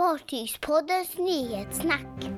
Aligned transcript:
Fartygspoddens 0.00 1.18
nyhetssnack. 1.18 2.30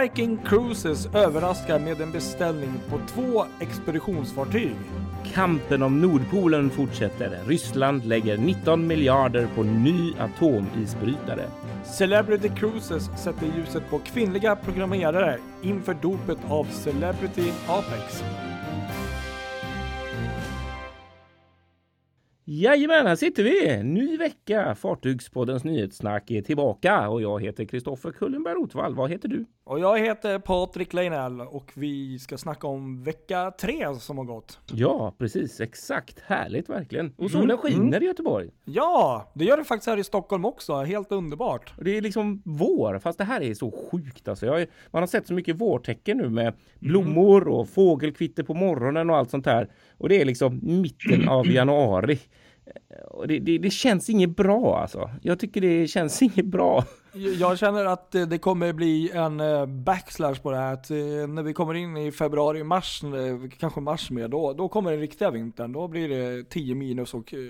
Viking 0.00 0.38
Cruises 0.44 1.06
överraskar 1.06 1.78
med 1.78 2.00
en 2.00 2.12
beställning 2.12 2.80
på 2.90 3.00
två 3.08 3.44
expeditionsfartyg. 3.60 4.76
Kampen 5.34 5.82
om 5.82 6.00
Nordpolen 6.00 6.70
fortsätter. 6.70 7.40
Ryssland 7.46 8.04
lägger 8.04 8.38
19 8.38 8.86
miljarder 8.86 9.48
på 9.54 9.62
ny 9.62 10.12
atomisbrytare. 10.18 11.48
Celebrity 11.84 12.48
Cruises 12.48 13.22
sätter 13.22 13.46
ljuset 13.56 13.90
på 13.90 13.98
kvinnliga 13.98 14.56
programmerare 14.56 15.38
inför 15.62 15.94
dopet 15.94 16.38
av 16.48 16.64
Celebrity 16.64 17.52
Apex. 17.68 18.22
Jajamän, 22.48 23.06
här 23.06 23.16
sitter 23.16 23.42
vi! 23.42 23.82
Ny 23.82 24.16
vecka! 24.16 24.74
Fartygspoddens 24.74 25.64
nyhetssnack 25.64 26.30
är 26.30 26.42
tillbaka 26.42 27.08
och 27.08 27.22
jag 27.22 27.42
heter 27.42 27.64
Kristoffer 27.64 28.10
Kullenberg 28.12 28.54
Rotvall. 28.54 28.94
Vad 28.94 29.10
heter 29.10 29.28
du? 29.28 29.44
Och 29.64 29.80
jag 29.80 29.98
heter 29.98 30.38
Patrik 30.38 30.92
Leinell 30.92 31.40
och 31.40 31.72
vi 31.74 32.18
ska 32.18 32.38
snacka 32.38 32.66
om 32.66 33.02
vecka 33.02 33.50
tre 33.60 33.94
som 34.00 34.18
har 34.18 34.24
gått. 34.24 34.58
Ja, 34.72 35.14
precis. 35.18 35.60
Exakt. 35.60 36.20
Härligt 36.20 36.68
verkligen. 36.68 37.12
Och 37.18 37.30
solen 37.30 37.58
skiner 37.58 38.02
i 38.02 38.06
Göteborg. 38.06 38.50
Ja, 38.64 39.30
det 39.34 39.44
gör 39.44 39.56
det 39.56 39.64
faktiskt 39.64 39.86
här 39.88 39.96
i 39.98 40.04
Stockholm 40.04 40.44
också. 40.44 40.74
Helt 40.74 41.12
underbart. 41.12 41.72
Det 41.80 41.96
är 41.96 42.00
liksom 42.02 42.42
vår, 42.44 42.98
fast 42.98 43.18
det 43.18 43.24
här 43.24 43.40
är 43.42 43.54
så 43.54 43.70
sjukt 43.70 44.28
alltså. 44.28 44.46
Jag, 44.46 44.60
är- 44.60 44.68
man 44.90 45.02
har 45.02 45.06
sett 45.06 45.26
så 45.26 45.34
mycket 45.34 45.56
vårtecken 45.56 46.16
nu 46.18 46.28
med 46.30 46.54
blommor 46.78 47.48
och 47.48 47.68
fågelkvitter 47.68 48.42
på 48.42 48.54
morgonen 48.54 49.10
och 49.10 49.16
allt 49.16 49.30
sånt 49.30 49.46
här. 49.46 49.68
Och 49.98 50.08
det 50.08 50.20
är 50.20 50.24
liksom 50.24 50.60
mitten 50.62 51.28
av 51.28 51.46
januari. 51.50 52.18
Och 53.10 53.28
det, 53.28 53.38
det, 53.38 53.58
det 53.58 53.70
känns 53.70 54.10
inget 54.10 54.36
bra 54.36 54.78
alltså. 54.78 55.10
Jag 55.22 55.38
tycker 55.38 55.60
det 55.60 55.86
känns 55.86 56.22
inget 56.22 56.46
bra. 56.46 56.84
Jag 57.38 57.58
känner 57.58 57.84
att 57.84 58.12
det 58.12 58.38
kommer 58.38 58.72
bli 58.72 59.10
en 59.10 59.40
eh, 59.40 59.66
backslash 59.66 60.42
på 60.42 60.50
det 60.50 60.56
här. 60.56 60.72
Att 60.72 60.90
eh, 60.90 60.96
när 61.28 61.42
vi 61.42 61.52
kommer 61.52 61.74
in 61.74 61.96
i 61.96 62.12
februari, 62.12 62.64
mars, 62.64 63.02
eh, 63.04 63.50
kanske 63.58 63.80
mars 63.80 64.10
med, 64.10 64.30
då, 64.30 64.52
då 64.52 64.68
kommer 64.68 64.90
den 64.90 65.00
riktiga 65.00 65.30
vintern. 65.30 65.72
Då 65.72 65.88
blir 65.88 66.08
det 66.08 66.44
10 66.44 66.74
minus 66.74 67.14
och 67.14 67.34
eh, 67.34 67.40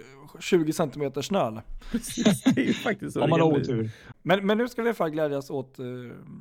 20 0.40 0.72
centimeter 0.72 1.22
snö. 1.22 1.60
Precis, 1.90 2.42
det 2.42 2.60
är 2.60 2.64
ju 2.64 2.72
faktiskt 2.72 3.12
så 3.12 3.22
Om 3.22 3.30
man 3.30 3.40
har 3.40 3.52
otur. 3.52 3.90
Men, 4.22 4.46
men 4.46 4.58
nu 4.58 4.68
ska 4.68 4.82
vi 4.82 4.94
fan 4.94 5.12
glädjas 5.12 5.50
åt 5.50 5.76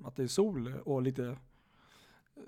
att 0.06 0.16
det 0.16 0.24
är 0.24 0.28
sol 0.28 0.74
och 0.84 1.02
lite 1.02 1.36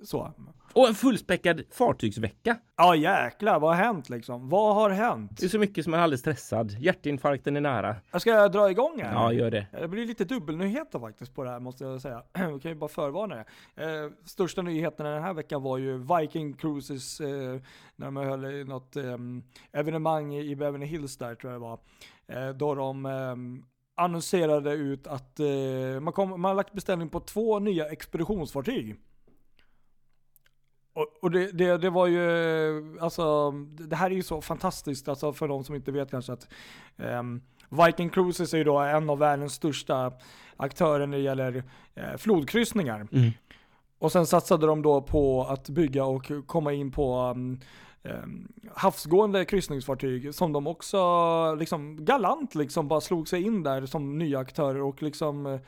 så. 0.04 0.34
Och 0.74 0.88
en 0.88 0.94
fullspäckad 0.94 1.62
fartygsvecka. 1.72 2.58
Ja 2.78 2.96
jäklar, 2.96 3.60
vad 3.60 3.76
har 3.76 3.84
hänt 3.84 4.10
liksom? 4.10 4.50
Vad 4.50 4.76
har 4.76 4.90
hänt? 4.90 5.38
Det 5.40 5.46
är 5.46 5.50
så 5.50 5.60
mycket 5.60 5.84
som 5.84 5.94
är 5.94 5.98
alldeles 5.98 6.20
stressad. 6.20 6.72
Hjärtinfarkten 6.80 7.56
är 7.58 7.62
nära. 7.62 7.96
Jag 8.12 8.22
ska 8.22 8.48
dra 8.48 8.72
igång 8.72 9.02
här. 9.02 9.14
Ja, 9.14 9.34
gör 9.34 9.52
det. 9.52 9.68
Det 9.72 9.88
blir 9.88 10.06
lite 10.06 10.26
dubbelnyheter 10.26 11.00
faktiskt 11.00 11.36
på 11.36 11.44
det 11.44 11.50
här 11.50 11.60
måste 11.60 11.84
jag 11.84 12.02
säga. 12.02 12.24
Vi 12.54 12.60
kan 12.60 12.72
ju 12.72 12.76
bara 12.76 12.88
förvarna 12.90 13.36
det. 13.36 13.46
Eh, 13.84 14.12
största 14.26 14.62
nyheten 14.62 15.06
den 15.06 15.24
här 15.24 15.34
veckan 15.34 15.64
var 15.64 15.78
ju 15.78 15.98
Viking 15.98 16.54
Cruises, 16.54 17.22
eh, 17.22 17.62
när 17.96 18.06
de 18.06 18.16
höll 18.18 18.46
i 18.46 18.64
något 18.64 18.96
eh, 18.96 19.18
evenemang 19.72 20.36
i 20.36 20.56
Beverly 20.56 20.86
Hills 20.86 21.18
där 21.18 21.36
tror 21.36 21.54
jag 21.54 21.62
det 21.62 21.66
var. 21.66 21.80
Eh, 22.28 22.54
då 22.54 22.76
de 22.76 23.06
eh, 23.06 23.36
annonserade 24.04 24.72
ut 24.72 25.08
att 25.08 25.40
eh, 25.40 26.00
man, 26.02 26.14
kom, 26.14 26.30
man 26.30 26.50
har 26.50 26.56
lagt 26.56 26.74
beställning 26.74 27.10
på 27.10 27.20
två 27.20 27.60
nya 27.60 27.86
expeditionsfartyg. 27.86 28.96
Och, 30.98 31.08
och 31.22 31.32
det, 31.32 31.52
det, 31.52 31.78
det 31.78 31.90
var 31.90 32.08
ju, 32.08 33.00
alltså, 33.00 33.52
det 33.52 33.96
här 33.96 34.12
är 34.12 34.16
ju 34.16 34.24
så 34.24 34.42
fantastiskt, 34.42 35.08
alltså 35.08 35.34
för 35.34 35.48
de 35.48 35.64
som 35.64 35.76
inte 35.76 35.92
vet 35.92 36.12
kanske 36.12 36.34
att 36.34 36.48
ehm, 36.98 37.42
Viking 37.70 38.10
Cruises 38.10 38.54
är 38.54 38.58
ju 38.58 38.64
då 38.64 38.80
en 38.80 39.10
av 39.10 39.20
världens 39.20 39.54
största 39.54 40.14
aktörer 40.58 41.08
när 41.08 41.18
det 41.18 41.24
gäller 41.24 41.64
eh, 41.96 42.18
flodkryssningar. 42.18 43.08
Mm. 43.12 43.32
Och 44.00 44.12
sen 44.12 44.26
satsade 44.26 44.68
de 44.68 44.82
då 44.82 45.02
på 45.02 45.44
att 45.44 45.70
bygga 45.70 46.06
och 46.06 46.32
komma 46.46 46.74
in 46.74 46.92
på 46.92 47.22
um, 47.22 47.60
um, 48.04 48.48
havsgående 48.76 49.46
kryssningsfartyg 49.46 50.36
som 50.36 50.54
de 50.54 50.68
också 50.68 51.56
liksom 51.56 52.06
galant 52.06 52.56
liksom 52.56 52.88
bara 52.88 53.02
slog 53.02 53.28
sig 53.28 53.44
in 53.44 53.64
där 53.64 53.86
som 53.86 54.18
nya 54.18 54.40
aktörer 54.40 54.82
och 54.82 55.02
liksom 55.02 55.46
eh, 55.46 55.60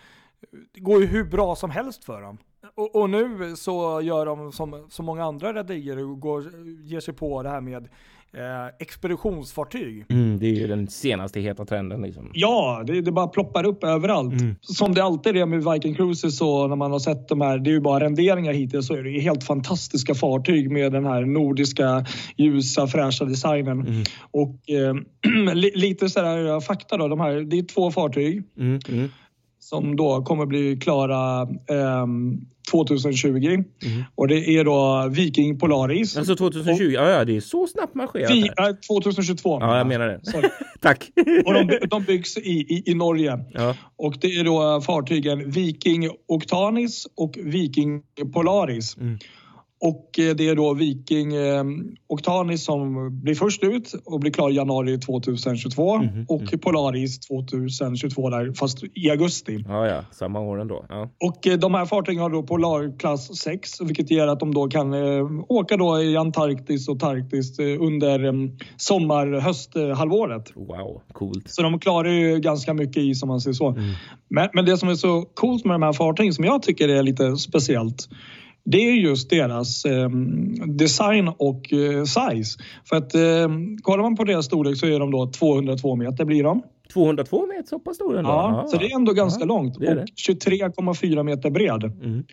det 0.72 0.80
går 0.80 1.02
ju 1.02 1.08
hur 1.08 1.24
bra 1.24 1.56
som 1.56 1.70
helst 1.70 2.04
för 2.04 2.22
dem. 2.22 2.38
Och, 2.80 2.96
och 2.96 3.10
nu 3.10 3.56
så 3.56 4.02
gör 4.04 4.26
de 4.26 4.52
som 4.52 4.86
så 4.90 5.04
många 5.04 5.24
andra 5.24 5.54
rederier 5.54 6.04
och 6.04 6.20
går, 6.20 6.44
ger 6.84 7.00
sig 7.00 7.14
på 7.14 7.44
det 7.44 7.50
här 7.50 7.62
med 7.62 7.88
eh, 8.34 8.68
expeditionsfartyg. 8.80 10.06
Mm, 10.10 10.40
det 10.40 10.46
är 10.46 10.54
ju 10.54 10.68
den 10.68 10.88
senaste 10.88 11.40
heta 11.40 11.66
trenden 11.66 12.02
liksom. 12.02 12.32
Ja, 12.34 12.84
det, 12.88 13.02
det 13.02 13.12
bara 13.12 13.28
ploppar 13.28 13.66
upp 13.66 13.84
överallt. 13.84 14.42
Mm. 14.42 14.56
Som 14.62 14.94
det 14.94 15.04
alltid 15.04 15.38
är 15.38 15.46
med 15.46 15.74
Viking 15.74 15.96
Cruises 15.96 16.38
så 16.38 16.68
när 16.68 16.76
man 16.76 16.92
har 16.92 17.00
sett 17.00 17.28
de 17.28 17.42
här, 17.42 17.58
det 17.58 17.70
är 17.70 17.74
ju 17.74 17.80
bara 17.80 18.04
renderingar 18.04 18.54
hittills, 18.54 18.88
så 18.88 18.94
är 18.94 19.04
det 19.04 19.10
ju 19.10 19.20
helt 19.20 19.44
fantastiska 19.44 20.16
fartyg 20.16 20.72
med 20.72 20.92
den 20.92 21.06
här 21.06 21.26
nordiska 21.26 22.06
ljusa 22.38 22.88
fräscha 22.88 23.26
designen. 23.26 23.88
Mm. 23.88 24.04
Och 24.32 24.70
eh, 24.70 25.54
li, 25.54 25.72
lite 25.76 26.10
sådär 26.10 26.60
fakta 26.60 26.98
då, 26.98 27.08
de 27.08 27.20
här, 27.20 27.42
det 27.42 27.60
är 27.60 27.64
två 27.64 27.92
fartyg 27.92 28.44
Mm, 28.58 28.80
mm, 28.90 29.10
som 29.70 29.96
då 29.96 30.22
kommer 30.22 30.46
bli 30.46 30.78
klara 30.78 31.42
ehm, 31.42 32.42
2020. 32.72 33.28
mm. 33.28 33.64
Och 34.16 34.28
det 34.28 34.58
är 34.58 34.64
då 34.64 35.08
Viking 35.12 35.60
Polaris. 35.60 36.18
Alltså 36.18 36.36
2020, 36.36 36.84
ja, 36.84 37.10
ja 37.10 37.26
det 37.26 37.36
är 37.36 37.42
så 37.42 37.68
snabbt 37.68 37.96
marscherat 37.96 38.32
Vi, 38.32 38.52
här. 38.58 38.70
äh, 38.70 38.76
2022. 38.76 39.58
Ja, 39.62 39.78
jag 39.78 39.88
menar 39.88 40.08
det. 40.08 40.22
Tack. 40.80 41.10
Och 41.46 41.54
de, 41.54 41.80
de 41.90 42.04
byggs 42.04 42.38
i, 42.38 42.42
i, 42.42 42.84
i 42.86 42.96
Norge. 42.96 43.40
Ja. 43.54 43.76
Och 43.98 44.16
det 44.22 44.28
är 44.28 44.44
då 44.44 44.82
fartygen 44.82 45.52
Viking 45.52 46.10
Octanis 46.28 47.08
och 47.16 47.38
Viking 47.44 48.02
Polaris. 48.34 48.98
Mm. 48.98 49.18
Och 49.82 50.20
eh, 50.20 50.36
det 50.36 50.48
är 50.50 50.56
då 50.56 50.74
Viking 50.74 51.36
eh, 51.36 51.64
Octanis 52.08 52.66
som 52.66 53.10
blir 53.22 53.36
först 53.36 53.64
ut 53.64 53.94
och 54.06 54.20
blir 54.20 54.32
klar 54.32 54.50
i 54.50 54.54
januari 54.56 55.00
2022 55.00 55.98
Mhm, 55.98 56.26
och 56.30 56.62
Polaris 56.62 57.20
2022 57.20 58.30
där, 58.30 58.54
fast 58.54 58.84
i 58.94 59.10
augusti. 59.10 59.64
ja, 59.68 59.88
ja, 59.88 60.02
samma 60.12 60.40
år 60.40 60.62
ändå. 60.62 60.86
Ja. 60.90 61.10
Och 61.26 61.48
eh, 61.48 61.58
de 61.58 61.74
här 61.74 61.86
fartygen 61.86 62.22
har 62.22 62.30
då 62.30 62.44
Polarklass 62.44 63.38
6 63.38 63.82
vilket 63.82 64.12
gör 64.12 64.28
att 64.28 64.40
de 64.40 64.54
då 64.54 64.68
kan 64.68 64.94
åka 65.48 65.78
då 65.78 66.02
i 66.02 66.18
Antarktis 66.18 66.90
och 66.90 67.00
Tarktis 67.00 67.60
under 67.60 68.50
sommar 68.78 69.40
hösthalvåret. 69.40 70.52
Wow, 70.56 71.02
coolt. 71.14 71.50
Så 71.50 71.62
de 71.62 71.80
klarar 71.80 72.10
ju 72.10 72.40
ganska 72.40 72.74
mycket 72.74 72.98
is 73.04 73.24
om 73.24 73.30
man 73.30 73.42
säger 73.42 73.54
så. 73.54 73.68
Mm. 73.70 73.84
Men, 74.30 74.50
men 74.54 74.66
det 74.66 74.78
som 74.78 74.90
är 74.90 74.96
så 74.96 75.22
coolt 75.22 75.66
med 75.66 75.74
de 75.74 75.84
här 75.84 75.94
fartygen 75.94 76.34
som 76.34 76.46
jag 76.46 76.62
tycker 76.62 76.90
är 76.90 77.04
lite 77.04 77.38
speciellt 77.38 78.10
det 78.64 78.78
är 78.78 78.94
just 78.94 79.30
deras 79.30 79.86
eh, 79.86 80.10
design 80.68 81.28
och 81.28 81.74
eh, 81.74 82.04
size. 82.04 82.60
För 82.90 82.96
att 82.96 83.16
eh, 83.16 83.50
kollar 83.82 84.04
man 84.04 84.16
på 84.16 84.24
deras 84.24 84.46
storlek 84.46 84.78
så 84.78 84.86
är 84.86 85.00
de 85.00 85.12
då 85.12 85.32
202 85.32 85.96
meter 85.96 86.26
blir 86.26 86.44
de. 86.44 86.62
202 86.94 87.46
meter, 87.48 87.68
så 87.70 87.80
pass 87.80 87.96
stor 87.96 88.18
ändå? 88.18 88.30
Ja, 88.30 88.66
så 88.68 88.78
det 88.78 88.86
är 88.86 88.96
ändå 88.96 89.14
ganska 89.14 89.40
Ja, 89.40 89.46
långt. 89.46 89.78
Och 89.78 89.84
23,4 89.84 91.24
meter 91.24 91.50
bred. 91.50 91.84
Mm. 91.84 92.24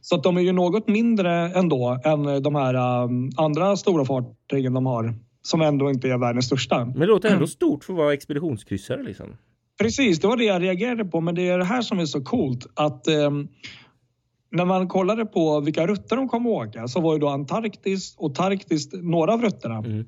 Så 0.00 0.14
att 0.14 0.22
de 0.22 0.36
är 0.36 0.40
ju 0.40 0.52
något 0.52 0.88
mindre 0.88 1.32
ändå 1.32 2.00
än 2.04 2.42
de 2.42 2.54
här 2.54 3.04
um, 3.04 3.30
andra 3.36 3.76
stora 3.76 4.04
fartygen 4.04 4.72
de 4.72 4.86
har. 4.86 5.14
Som 5.42 5.60
ändå 5.60 5.90
inte 5.90 6.08
är 6.08 6.18
världens 6.18 6.46
största. 6.46 6.84
Men 6.84 7.00
det 7.00 7.06
låter 7.06 7.30
ändå 7.30 7.46
stort 7.46 7.84
för 7.84 7.92
att 7.92 7.96
vara 7.96 8.12
expeditionskryssare 8.14 9.02
liksom. 9.02 9.26
Precis, 9.80 10.20
det 10.20 10.28
var 10.28 10.36
det 10.36 10.44
jag 10.44 10.62
reagerade 10.62 11.04
på. 11.04 11.20
Men 11.20 11.34
det 11.34 11.48
är 11.48 11.58
det 11.58 11.64
här 11.64 11.82
som 11.82 11.98
är 11.98 12.06
så 12.06 12.20
coolt. 12.20 12.66
Att 12.74 13.08
ehm, 13.08 13.48
när 14.52 14.64
man 14.64 14.88
kollade 14.88 15.26
på 15.26 15.60
vilka 15.60 15.86
rutter 15.86 16.16
de 16.16 16.28
kom 16.28 16.46
att 16.46 16.52
åka 16.52 16.88
så 16.88 17.00
var 17.00 17.12
ju 17.12 17.18
då 17.18 17.28
Antarktis 17.28 18.14
och 18.18 18.34
Tarktis 18.34 18.88
några 18.92 19.32
av 19.32 19.42
rutterna. 19.42 19.76
Mm. 19.76 20.04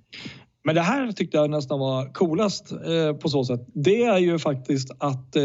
Men 0.67 0.75
det 0.75 0.81
här 0.81 1.13
tyckte 1.13 1.37
jag 1.37 1.51
nästan 1.51 1.79
var 1.79 2.13
coolast 2.13 2.73
eh, 2.73 3.17
på 3.17 3.29
så 3.29 3.45
sätt. 3.45 3.61
Det 3.75 4.05
är 4.05 4.19
ju 4.19 4.39
faktiskt 4.39 4.91
att 4.99 5.37
eh, 5.37 5.43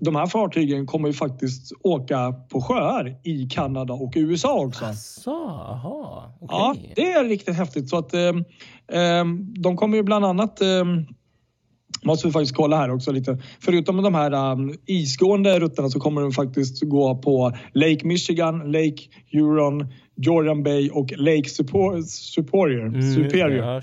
de 0.00 0.16
här 0.16 0.26
fartygen 0.26 0.86
kommer 0.86 1.08
ju 1.08 1.14
faktiskt 1.14 1.72
åka 1.82 2.32
på 2.32 2.60
sjöar 2.60 3.16
i 3.24 3.48
Kanada 3.50 3.94
och 3.94 4.12
USA 4.16 4.60
också. 4.60 4.84
Asså, 4.84 5.30
aha, 5.46 6.36
okej. 6.40 6.56
Ja, 6.58 6.76
det 6.96 7.12
är 7.12 7.24
riktigt 7.24 7.56
häftigt. 7.56 7.88
Så 7.88 7.96
att, 7.96 8.14
ehm, 8.14 8.44
ehm, 8.92 9.54
de 9.62 9.76
kommer 9.76 9.96
ju 9.96 10.02
bland 10.02 10.24
annat 10.24 10.60
ehm, 10.60 11.06
Måste 12.04 12.26
vi 12.26 12.32
faktiskt 12.32 12.56
kolla 12.56 12.76
här 12.76 12.90
också 12.90 13.12
lite. 13.12 13.38
Förutom 13.60 14.02
de 14.02 14.14
här 14.14 14.52
um, 14.52 14.74
isgående 14.86 15.60
rutterna 15.60 15.90
så 15.90 16.00
kommer 16.00 16.22
de 16.22 16.32
faktiskt 16.32 16.82
gå 16.82 17.16
på 17.16 17.52
Lake 17.72 18.06
Michigan, 18.06 18.72
Lake 18.72 19.02
Huron, 19.32 19.86
Jordan 20.16 20.62
Bay 20.62 20.90
och 20.90 21.12
Lake 21.16 21.48
Superior. 21.48 22.02
Superior. 22.02 22.86
Mm, 22.86 23.14
Superior. 23.14 23.64
Ja, 23.64 23.80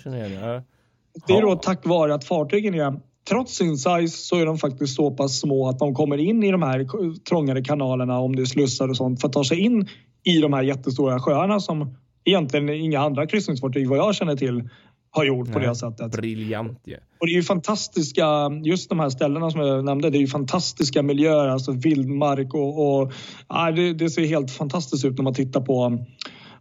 det. 1.28 1.34
Är 1.34 1.42
då 1.42 1.56
tack 1.56 1.86
vare 1.86 2.14
att 2.14 2.24
fartygen 2.24 2.74
är, 2.74 3.00
trots 3.30 3.56
sin 3.56 3.78
size 3.78 4.08
så 4.08 4.36
är 4.36 4.46
de 4.46 4.58
faktiskt 4.58 4.96
så 4.96 5.12
pass 5.12 5.40
små 5.40 5.70
att 5.70 5.80
de 5.80 5.96
kommer 5.96 6.18
in 6.18 6.44
i 6.44 6.52
de 6.52 6.64
här 6.64 6.88
trångare 7.30 7.64
kanalerna 7.64 8.20
om 8.20 8.36
det 8.36 8.42
är 8.42 8.46
slussar 8.46 8.88
och 8.88 8.98
sånt 8.98 9.22
för 9.22 9.28
att 9.28 9.34
ta 9.34 9.44
sig 9.44 9.60
in 9.60 9.88
i 10.24 10.38
de 10.38 10.54
här 10.54 10.64
jättestora 10.64 11.20
sjöarna 11.20 11.60
som 11.60 11.96
egentligen 12.26 12.70
inga 12.70 13.00
andra 13.00 13.28
kryssningsfartyg 13.28 13.90
vad 13.90 13.98
jag 13.98 14.16
känner 14.16 14.36
till 14.36 14.70
har 15.12 15.24
gjort 15.24 15.52
på 15.52 15.60
det 15.60 15.76
sättet. 15.76 16.12
Briljant 16.12 16.82
ju. 16.86 16.98
Och 17.20 17.28
det 17.28 17.32
är 17.32 17.36
ju 17.36 17.44
fantastiska, 17.44 18.26
just 18.64 18.90
de 18.90 19.00
här 19.00 19.10
ställena 19.10 19.52
som 19.52 19.62
jag 19.62 19.86
nämnde, 19.86 20.10
det 20.10 20.18
är 20.18 20.20
ju 20.20 20.28
fantastiska 20.28 21.04
miljöer, 21.04 21.48
alltså 21.48 21.72
vildmark 21.72 22.54
och, 22.54 23.02
och 23.02 23.14
ja, 23.50 23.72
det, 23.72 23.94
det 23.94 24.10
ser 24.10 24.26
helt 24.26 24.52
fantastiskt 24.52 25.06
ut 25.06 25.18
när 25.18 25.24
man 25.24 25.34
tittar 25.34 25.62
på 25.62 26.06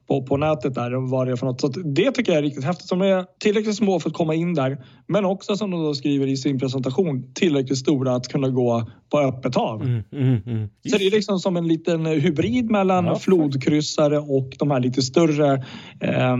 på, 0.09 0.23
på 0.23 0.37
nätet 0.37 0.75
där 0.75 0.95
och 0.95 1.11
vad 1.11 1.27
det 1.27 1.33
är 1.33 1.37
för 1.37 1.47
något. 1.47 1.61
Så 1.61 1.69
det 1.69 2.13
tycker 2.13 2.33
jag 2.33 2.39
är 2.39 2.43
riktigt 2.43 2.65
häftigt. 2.65 2.89
De 2.89 3.01
är 3.01 3.25
tillräckligt 3.41 3.77
små 3.77 4.01
för 4.01 4.11
att 4.11 4.17
komma 4.17 4.35
in 4.35 4.55
där, 4.55 4.85
men 5.07 5.25
också 5.25 5.57
som 5.57 5.71
de 5.71 5.95
skriver 5.95 6.27
i 6.27 6.37
sin 6.37 6.59
presentation 6.59 7.33
tillräckligt 7.35 7.79
stora 7.79 8.15
att 8.15 8.29
kunna 8.29 8.49
gå 8.49 8.91
på 9.11 9.19
öppet 9.19 9.55
hav. 9.55 9.83
Mm, 9.83 10.03
mm, 10.13 10.43
mm. 10.47 10.69
Så 10.91 10.99
det 10.99 11.07
är 11.07 11.11
liksom 11.11 11.39
som 11.39 11.57
en 11.57 11.69
liten 11.69 12.07
hybrid 12.07 12.71
mellan 12.71 13.05
ja, 13.05 13.19
flodkryssare 13.19 14.19
och 14.19 14.57
de 14.59 14.71
här 14.71 14.81
lite 14.81 15.03
större 15.03 15.55
eh, 16.01 16.37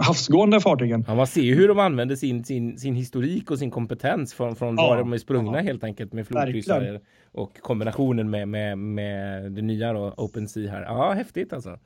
havsgående 0.00 0.60
fartygen. 0.60 1.04
Ja, 1.08 1.14
man 1.14 1.26
ser 1.26 1.42
ju 1.42 1.54
hur 1.54 1.68
de 1.68 1.78
använder 1.78 2.16
sin, 2.16 2.44
sin, 2.44 2.78
sin 2.78 2.94
historik 2.94 3.50
och 3.50 3.58
sin 3.58 3.70
kompetens 3.70 4.34
från, 4.34 4.56
från 4.56 4.74
ja, 4.76 4.88
var 4.88 4.96
de 4.96 5.12
är 5.12 5.18
sprungna 5.18 5.58
ja. 5.58 5.62
helt 5.62 5.84
enkelt 5.84 6.12
med 6.12 6.26
flodkryssare 6.26 6.80
Verkligen. 6.80 7.00
och 7.32 7.60
kombinationen 7.60 8.30
med, 8.30 8.48
med, 8.48 8.78
med 8.78 9.52
det 9.52 9.62
nya 9.62 9.92
då, 9.92 10.14
Open 10.16 10.48
Sea 10.48 10.70
här. 10.70 10.82
Ja, 10.82 11.12
häftigt 11.12 11.52
alltså. 11.52 11.78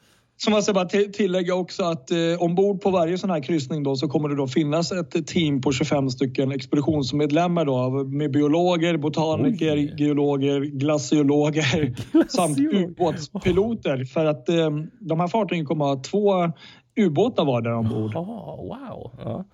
Så 0.45 0.51
man 0.51 0.63
ska 0.63 0.73
bara 0.73 0.87
tillägga 0.87 1.55
också 1.55 1.83
att 1.85 2.11
eh, 2.11 2.19
ombord 2.39 2.81
på 2.81 2.91
varje 2.91 3.19
sån 3.19 3.31
här 3.31 3.43
kryssning 3.43 3.83
då 3.83 3.97
så 3.97 4.09
kommer 4.09 4.29
det 4.29 4.37
då 4.37 4.47
finnas 4.47 4.93
ett 4.93 5.27
team 5.27 5.61
på 5.61 5.73
25 5.73 6.11
stycken 6.11 6.53
expeditionsmedlemmar 6.53 7.65
då 7.65 7.91
med 8.05 8.33
biologer, 8.33 8.97
botaniker, 8.97 9.77
Oj. 9.77 9.95
geologer, 9.99 10.61
glaciologer 10.79 11.95
samt 12.29 12.59
ubåtspiloter. 12.59 14.05
För 14.05 14.25
att 14.25 14.49
eh, 14.49 14.71
de 15.01 15.21
här 15.21 15.29
fartygen 15.29 15.67
kommer 15.67 15.93
att 15.93 15.97
ha 15.97 16.03
två 16.03 16.53
ubåtar 17.01 17.45
vardera 17.45 17.79
ombord. 17.79 18.17
Oh, 18.17 18.57
wow! 18.57 19.13
Ja. 19.25 19.45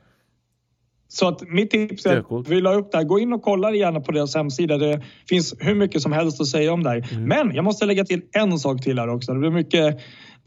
Så 1.09 1.29
att 1.29 1.49
mitt 1.49 1.71
tips 1.71 2.06
är 2.06 2.17
att 2.17 2.49
vi 2.49 2.61
la 2.61 2.75
upp 2.75 2.93
där. 2.93 3.05
Gå 3.05 3.19
in 3.19 3.32
och 3.32 3.43
kolla 3.43 3.75
gärna 3.75 4.00
på 4.00 4.12
deras 4.12 4.35
hemsida. 4.35 4.79
Det 4.79 5.03
finns 5.29 5.55
hur 5.59 5.75
mycket 5.75 6.03
som 6.03 6.12
helst 6.12 6.41
att 6.41 6.47
säga 6.47 6.73
om 6.73 6.82
där. 6.82 7.09
Mm. 7.12 7.25
Men 7.25 7.55
jag 7.55 7.65
måste 7.65 7.87
lägga 7.87 8.05
till 8.05 8.23
en 8.32 8.59
sak 8.59 8.82
till 8.82 8.99
här 8.99 9.09
också. 9.09 9.32
Det 9.32 9.39
blir 9.39 9.50
mycket 9.50 9.99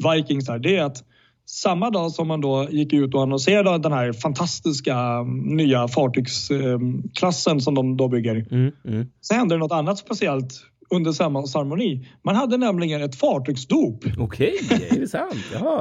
Vikings 0.03 0.47
här, 0.47 0.59
det 0.59 0.77
är 0.77 0.83
att 0.83 1.03
samma 1.45 1.89
dag 1.89 2.11
som 2.11 2.27
man 2.27 2.41
då 2.41 2.67
gick 2.71 2.93
ut 2.93 3.13
och 3.13 3.21
annonserade 3.21 3.77
den 3.77 3.93
här 3.93 4.13
fantastiska 4.13 4.95
mm, 4.95 5.57
nya 5.57 5.87
fartygsklassen 5.87 7.61
som 7.61 7.75
de 7.75 7.97
då 7.97 8.07
bygger. 8.07 8.45
Mm, 8.51 8.71
mm. 8.85 9.07
Så 9.21 9.33
hände 9.33 9.55
det 9.55 9.59
något 9.59 9.71
annat 9.71 9.97
speciellt 9.97 10.53
under 10.89 11.11
samma 11.11 11.47
ceremoni. 11.47 12.07
Man 12.23 12.35
hade 12.35 12.57
nämligen 12.57 13.01
ett 13.01 13.15
fartygsdop. 13.15 14.03
Okej, 14.17 14.53
okay, 14.65 14.87
är 14.89 14.99
det 14.99 15.07
sant? 15.07 15.35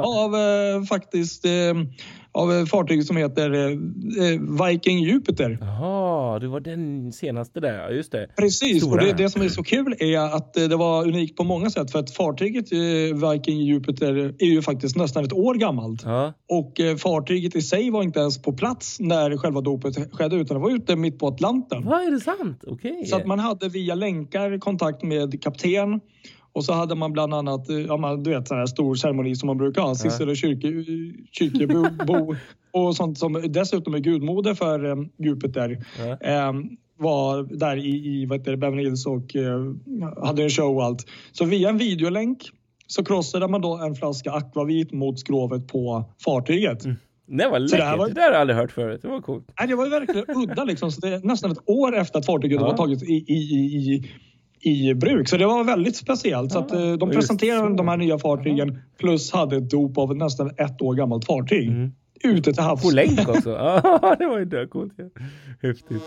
Av 0.04 0.34
eh, 0.34 0.82
faktiskt 0.84 1.44
eh, 1.44 1.50
av 2.32 2.66
fartyg 2.66 3.04
som 3.04 3.16
heter 3.16 3.52
eh, 3.52 3.64
eh, 4.26 4.66
Viking 4.66 4.98
Jupiter. 4.98 5.58
Jaha, 5.60 6.38
det 6.38 6.48
var 6.48 6.60
den 6.60 7.12
senaste 7.12 7.60
där, 7.60 7.90
just 7.90 8.12
det. 8.12 8.28
Precis, 8.36 8.82
Stora. 8.82 9.00
och 9.00 9.06
det, 9.06 9.12
det, 9.12 9.30
som 9.30 9.42
är 9.42 9.48
så 9.48 9.62
kul 9.62 9.94
är 9.98 10.18
att 10.18 10.56
eh, 10.56 10.64
det 10.64 10.76
var 10.76 11.08
unikt 11.08 11.36
på 11.36 11.44
många 11.44 11.70
sätt 11.70 11.90
för 11.92 11.98
att 11.98 12.10
fartyget 12.10 12.72
Viking 13.12 13.60
Jupiter 13.60 14.34
är 14.38 14.46
ju 14.46 14.62
faktiskt 14.62 14.96
nästan 14.96 15.24
ett 15.24 15.32
år 15.32 15.54
gammalt. 15.54 16.02
Ja. 16.04 16.32
Och 16.48 16.80
fartyget 16.98 17.56
i 17.56 17.62
sig 17.62 17.90
var 17.90 18.02
inte 18.02 18.20
ens 18.20 18.42
på 18.42 18.52
plats 18.52 19.00
när 19.00 19.36
själva 19.36 19.60
dopet 19.60 20.14
skedde 20.14 20.36
utan 20.36 20.56
det 20.56 20.62
var 20.62 20.70
ute 20.70 20.96
mitt 20.96 21.18
på 21.18 21.26
Atlanten. 21.26 21.84
Vad 21.84 22.06
är 22.06 22.10
det 22.10 22.20
sant? 22.20 22.62
Okej. 22.66 22.92
Okay. 22.92 23.06
Så 23.06 23.16
att 23.16 23.26
man 23.26 23.38
hade 23.38 23.68
via 23.68 23.94
länkar 23.94 24.58
kontakt 24.58 25.02
med 25.02 25.42
kapten 25.42 26.00
och 26.58 26.64
så 26.64 26.72
hade 26.72 26.94
man 26.94 27.12
bland 27.12 27.34
annat, 27.34 27.66
ja, 27.88 27.96
man, 27.96 28.22
du 28.22 28.30
vet, 28.30 28.48
sån 28.48 28.58
här 28.58 28.66
stor 28.66 28.94
ceremoni 28.94 29.36
som 29.36 29.46
man 29.46 29.56
brukar 29.56 29.82
ha, 29.82 29.94
Sissela 29.94 30.34
kyrke, 30.34 30.68
kyrkebo 31.32 32.34
och 32.72 32.96
sånt 32.96 33.18
som 33.18 33.44
dessutom 33.48 33.94
är 33.94 33.98
gudmoder 33.98 34.54
för 34.54 34.84
um, 34.84 35.10
Jupiter. 35.18 35.84
Um, 36.48 36.76
var 36.96 37.42
där 37.42 37.76
i, 37.76 38.20
i 38.20 38.26
vad 38.26 38.38
heter 38.38 38.50
det, 38.50 38.56
Beverly 38.56 38.84
Hills 38.84 39.06
och 39.06 39.34
uh, 39.34 39.74
hade 40.26 40.42
en 40.42 40.50
show 40.50 40.76
och 40.76 40.84
allt. 40.84 41.06
Så 41.32 41.44
via 41.44 41.68
en 41.68 41.78
videolänk 41.78 42.50
så 42.86 43.04
krossade 43.04 43.48
man 43.48 43.60
då 43.60 43.76
en 43.76 43.94
flaska 43.94 44.30
akvavit 44.32 44.92
mot 44.92 45.20
skrovet 45.20 45.68
på 45.68 46.04
fartyget. 46.24 46.84
Mm. 46.84 46.96
Det 47.26 47.48
var 47.48 47.58
läckert. 47.58 47.78
Det, 47.78 47.96
var... 47.96 48.08
det 48.08 48.14
där 48.14 48.22
har 48.22 48.32
jag 48.32 48.40
aldrig 48.40 48.56
hört 48.56 48.72
förut. 48.72 49.02
Det 49.02 49.08
var 49.08 49.20
coolt. 49.20 49.50
Nej, 49.58 49.68
det 49.68 49.74
var 49.74 49.90
verkligen 49.90 50.24
udda 50.42 50.64
liksom. 50.64 50.92
Så 50.92 51.00
det 51.00 51.08
är 51.08 51.20
nästan 51.20 51.50
ett 51.50 51.58
år 51.66 51.96
efter 51.96 52.18
att 52.18 52.26
fartyget 52.26 52.60
ja. 52.60 52.66
var 52.66 52.76
taget 52.76 53.02
i, 53.02 53.14
i, 53.14 53.34
i, 53.34 53.94
i 53.94 54.10
bruk. 54.96 55.28
Så 55.28 55.36
det 55.36 55.46
var 55.46 55.64
väldigt 55.64 55.96
speciellt. 55.96 56.52
Så 56.52 56.58
att, 56.58 56.72
eh, 56.72 56.92
de 56.92 57.10
presenterade 57.10 57.76
de 57.76 57.88
här 57.88 57.96
nya 57.96 58.18
fartygen 58.18 58.78
plus 58.98 59.32
hade 59.32 59.56
ett 59.56 59.70
dop 59.70 59.98
av 59.98 60.16
nästan 60.16 60.50
ett 60.56 60.82
år 60.82 60.94
gammalt 60.94 61.24
fartyg. 61.24 61.68
Mm. 61.68 61.92
Ute 62.24 62.52
till 62.52 62.62
havs. 62.62 62.82
På 62.82 62.90
länk 62.90 63.28
också. 63.28 63.50
Ja, 63.50 64.16
det 64.18 64.26
var 64.26 64.38
ju 64.38 64.44
döcoolt. 64.44 64.92
Ja. 64.96 65.04
Häftigt. 65.62 66.02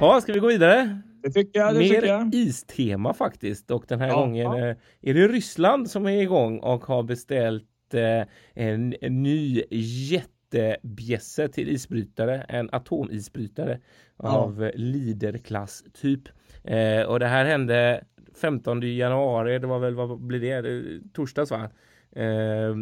Ja, 0.00 0.20
ska 0.20 0.32
vi 0.32 0.38
gå 0.38 0.46
vidare? 0.46 1.02
Det 1.22 1.30
tycker 1.30 1.60
jag. 1.60 1.74
Det 1.74 1.78
Mer 1.78 1.88
tycker 1.88 2.06
jag. 2.06 2.34
istema 2.34 3.14
faktiskt. 3.14 3.70
Och 3.70 3.84
den 3.88 4.00
här 4.00 4.08
ja, 4.08 4.20
gången 4.20 4.52
ja. 4.52 4.58
Eh, 4.58 4.76
är 5.02 5.14
det 5.14 5.28
Ryssland 5.28 5.90
som 5.90 6.06
är 6.06 6.22
igång 6.22 6.58
och 6.58 6.84
har 6.84 7.02
beställt 7.02 7.94
eh, 7.94 8.26
en, 8.54 8.94
en 9.00 9.22
ny 9.22 9.62
jättebjässe 9.70 11.48
till 11.48 11.68
isbrytare. 11.68 12.42
En 12.48 12.68
atomisbrytare 12.72 13.80
ja. 14.18 14.28
av 14.28 14.70
Leaderklass 14.74 15.84
typ. 16.00 16.22
Eh, 16.64 17.02
och 17.02 17.20
det 17.20 17.26
här 17.26 17.44
hände 17.44 18.04
15 18.40 18.80
januari, 18.82 19.58
det 19.58 19.66
var 19.66 19.78
väl, 19.78 19.94
vad 19.94 20.20
blir 20.20 20.62
det, 20.62 21.00
torsdags 21.12 21.50
va? 21.50 21.70
Eh, 22.12 22.74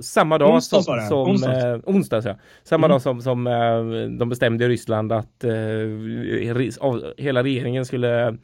samma 0.00 0.38
dag 0.38 0.54
onsdags, 0.54 0.84
som, 0.84 1.00
som 1.08 1.30
onsdags. 1.30 1.64
Eh, 1.64 1.80
onsdags 1.84 2.26
ja. 2.26 2.36
Samma 2.62 2.86
mm. 2.86 2.94
dag 2.94 3.02
som, 3.02 3.22
som 3.22 3.46
eh, 3.46 4.18
de 4.18 4.28
bestämde 4.28 4.64
i 4.64 4.68
Ryssland 4.68 5.12
att 5.12 5.44
eh, 5.44 5.52
av, 6.80 7.12
hela 7.16 7.42
regeringen 7.42 7.84
skulle 7.84 8.38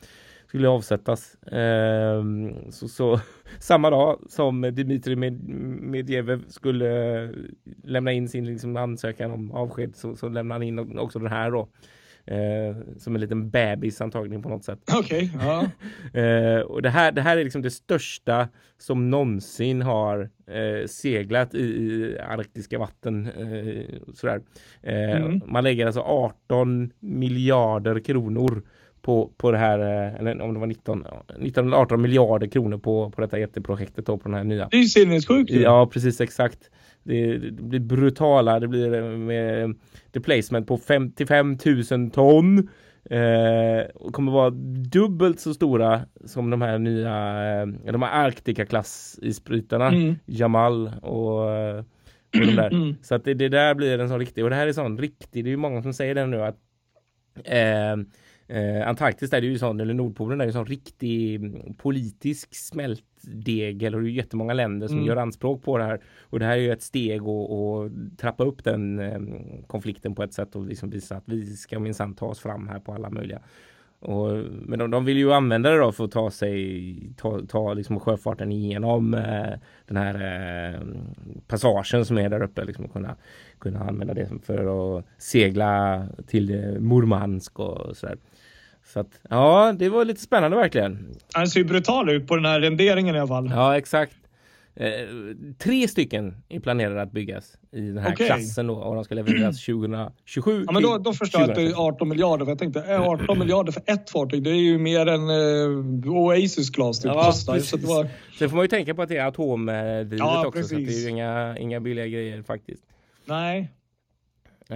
skulle 0.53 0.69
avsättas. 0.69 1.35
Eh, 1.35 2.25
så, 2.71 2.89
så, 2.89 3.21
samma 3.59 3.91
dag 3.91 4.19
som 4.29 4.61
Dmitrij 4.63 5.17
Medvedev 5.17 6.43
skulle 6.49 7.31
lämna 7.85 8.13
in 8.13 8.29
sin 8.29 8.47
liksom, 8.47 8.77
ansökan 8.77 9.31
om 9.31 9.53
avsked 9.53 9.97
så, 9.97 10.17
så 10.17 10.29
lämnade 10.29 10.55
han 10.55 10.63
in 10.63 10.99
också 10.99 11.19
den 11.19 11.33
här 11.33 11.51
då. 11.51 11.69
Eh, 12.27 12.77
som 12.99 13.15
en 13.15 13.21
liten 13.21 13.51
bebis 13.51 14.01
antagligen 14.01 14.43
på 14.43 14.49
något 14.49 14.65
sätt. 14.65 14.79
Okej. 14.99 15.31
Okay, 15.35 15.47
ja. 15.47 16.21
eh, 16.21 16.61
och 16.61 16.83
det 16.83 16.91
här, 16.91 17.13
det 17.13 17.23
här 17.23 17.37
är 17.37 17.45
liksom 17.45 17.63
det 17.63 17.71
största 17.71 18.49
som 18.79 19.11
någonsin 19.11 19.83
har 19.83 20.31
eh, 20.47 20.87
seglat 20.87 21.55
i, 21.55 21.59
i, 21.59 22.19
arktiska 22.19 22.79
vatten. 22.79 23.27
Eh, 23.27 23.85
sådär. 24.15 24.41
Eh, 24.83 25.17
mm. 25.17 25.41
Man 25.47 25.65
lägger 25.65 25.87
alltså 25.87 26.01
18 26.01 26.93
miljarder 27.01 28.01
kronor 28.01 28.63
på, 29.03 29.31
på 29.37 29.51
det 29.51 29.59
här, 29.59 29.79
eh, 29.79 30.15
eller 30.15 30.41
om 30.41 30.55
det 30.55 30.61
var 30.61 30.67
19, 30.67 31.05
19 31.39 31.67
eller 31.67 31.77
18 31.77 32.03
miljarder 32.03 32.47
kronor 32.47 32.79
på, 32.79 33.11
på 33.11 33.21
detta 33.21 33.39
jätteprojektet 33.39 34.07
då, 34.07 34.19
på 34.19 34.29
den 34.29 34.35
här 34.35 34.45
nya. 34.45 34.69
Det 34.71 34.77
är 34.77 34.83
sinnessjukt. 34.83 35.51
Ja, 35.51 35.87
precis 35.87 36.21
exakt. 36.21 36.71
Det, 37.03 37.39
det, 37.39 37.63
blir 37.63 37.81
brutala, 37.81 38.61
det 38.61 38.69
blir 38.69 39.17
med 39.17 39.75
deplacement 40.11 40.67
på 40.67 40.79
55 40.79 41.59
000 41.91 42.11
ton. 42.11 42.69
Eh, 43.11 43.91
och 43.95 44.13
kommer 44.13 44.33
vara 44.33 44.51
dubbelt 44.91 45.41
så 45.41 45.55
stora 45.55 46.01
som 46.25 46.51
de 46.51 46.63
här 46.63 46.79
nya, 46.79 47.15
eh, 47.61 47.93
de 47.93 48.03
här 48.03 48.27
Arctica-klass 48.27 49.19
isbrytarna, 49.23 49.89
mm. 49.89 50.15
Jamal 50.27 50.91
och, 51.03 51.39
och 52.35 52.47
de 52.47 52.57
där. 52.57 52.71
Mm. 52.73 52.95
Så 53.03 53.15
att 53.15 53.25
det, 53.25 53.35
det, 53.35 53.49
där 53.49 53.75
blir 53.75 53.99
en 53.99 54.09
sån 54.09 54.19
riktig, 54.19 54.45
och 54.45 54.51
det 54.51 54.57
här 54.57 54.67
är 54.67 54.73
sån 54.73 54.99
riktig, 54.99 55.45
det 55.45 55.49
är 55.49 55.51
ju 55.51 55.57
många 55.57 55.83
som 55.83 55.93
säger 55.93 56.15
det 56.15 56.27
nu 56.27 56.43
att 56.43 56.57
eh, 57.45 57.97
Eh, 58.53 58.89
Antarktis 58.89 59.33
är 59.33 59.41
det 59.41 59.47
ju 59.47 59.59
sån, 59.59 59.81
eller 59.81 59.95
Nordpolen 59.95 60.41
är 60.41 60.47
ju 60.47 60.53
sån 60.53 60.67
riktig 60.67 61.35
mm, 61.35 61.75
politisk 61.75 62.55
smältdegel 62.55 63.95
och 63.95 64.03
det 64.03 64.09
är 64.09 64.11
jättemånga 64.11 64.53
länder 64.53 64.87
som 64.89 64.97
mm. 64.97 65.09
gör 65.09 65.17
anspråk 65.17 65.63
på 65.63 65.79
det 65.79 65.85
här. 65.85 66.01
Och 66.21 66.39
det 66.39 66.45
här 66.45 66.53
är 66.53 66.61
ju 66.61 66.73
ett 66.73 66.83
steg 66.83 67.21
att 67.23 68.19
trappa 68.19 68.45
upp 68.45 68.65
den 68.65 68.99
eh, 68.99 69.21
konflikten 69.67 70.15
på 70.15 70.23
ett 70.23 70.33
sätt 70.33 70.57
och 70.57 70.67
liksom 70.67 70.91
visa 70.91 71.17
att 71.17 71.25
vi 71.27 71.57
ska 71.57 71.79
minsann 71.79 72.15
ta 72.15 72.27
oss 72.27 72.41
fram 72.41 72.69
här 72.69 72.79
på 72.79 72.93
alla 72.93 73.11
möjliga 73.11 73.41
och, 74.03 74.45
men 74.51 74.79
de, 74.79 74.91
de, 74.91 75.05
vill 75.05 75.17
ju 75.17 75.33
använda 75.33 75.71
det 75.71 75.79
då 75.79 75.93
för 75.93 76.05
att 76.05 76.11
ta 76.11 76.31
sig, 76.31 76.97
ta, 77.17 77.41
ta 77.49 77.75
liksom 77.75 78.01
sjöfarten 78.01 78.53
igenom 78.53 79.15
eh, 79.15 79.59
den 79.87 79.97
här 79.97 80.15
eh, 80.15 80.81
passagen 81.47 82.05
som 82.05 82.19
är 82.19 82.29
där 82.29 82.43
uppe. 82.43 82.65
Liksom, 82.65 82.89
kunna, 82.89 83.17
kunna 83.59 83.81
använda 83.81 84.15
det 84.15 84.29
för 84.47 84.99
att 84.99 85.05
segla 85.19 86.03
till 86.27 86.51
eh, 86.55 86.81
Murmansk 86.81 87.59
och 87.59 87.97
sådär. 87.97 88.17
Så 88.85 89.01
att, 89.01 89.21
ja, 89.31 89.75
det 89.79 89.89
var 89.89 90.05
lite 90.05 90.21
spännande 90.21 90.57
verkligen. 90.57 91.15
Han 91.33 91.47
ser 91.47 91.61
ju 91.61 91.67
brutal 91.67 92.11
ut 92.11 92.27
på 92.27 92.37
den 92.37 92.45
här 92.45 92.61
renderingen 92.61 93.17
i 93.17 93.19
alla 93.19 93.29
fall. 93.29 93.51
Ja, 93.55 93.77
exakt. 93.77 94.17
Eh, 94.75 94.91
tre 95.59 95.89
stycken 95.89 96.35
är 96.49 96.61
planerade 96.61 97.03
att 97.03 97.13
byggas 97.13 97.59
i 97.73 97.81
den 97.81 97.99
här 97.99 98.13
okay. 98.13 98.27
klassen 98.27 98.67
då 98.67 98.75
och 98.75 98.95
de 98.95 99.05
ska 99.05 99.15
levereras 99.15 99.67
2027. 99.67 100.65
Ja, 100.67 100.73
men 100.73 100.83
då, 100.83 100.99
då 100.99 101.13
förstår 101.13 101.41
jag 101.41 101.51
att 101.51 101.57
det 101.57 101.63
är 101.63 101.87
18 101.87 102.09
miljarder. 102.09 102.45
För 102.45 102.53
jag 102.53 102.59
tänkte 102.59 102.99
18 102.99 103.39
miljarder 103.39 103.73
för 103.73 103.83
ett 103.87 104.11
fartyg, 104.11 104.43
det 104.43 104.51
är 104.51 104.55
ju 104.55 104.79
mer 104.79 105.07
än 105.07 105.31
eh, 105.31 106.13
Oasis 106.13 106.71
Class 106.71 107.01
typ 107.01 107.13
ja, 107.15 107.25
kostar. 107.25 107.59
Så 107.59 107.77
det 107.77 107.87
var... 107.87 108.09
Sen 108.39 108.49
får 108.49 108.57
man 108.57 108.65
ju 108.65 108.69
tänka 108.69 108.95
på 108.95 109.03
att 109.03 109.09
det 109.09 109.17
är 109.17 109.27
atomdrivet 109.27 110.19
ja, 110.19 110.47
också. 110.47 110.61
Precis. 110.61 110.71
Så 110.71 110.77
det 110.77 110.95
är 110.95 111.03
ju 111.03 111.09
inga, 111.09 111.59
inga 111.59 111.81
billiga 111.81 112.07
grejer 112.07 112.43
faktiskt. 112.43 112.83
Nej. 113.25 113.71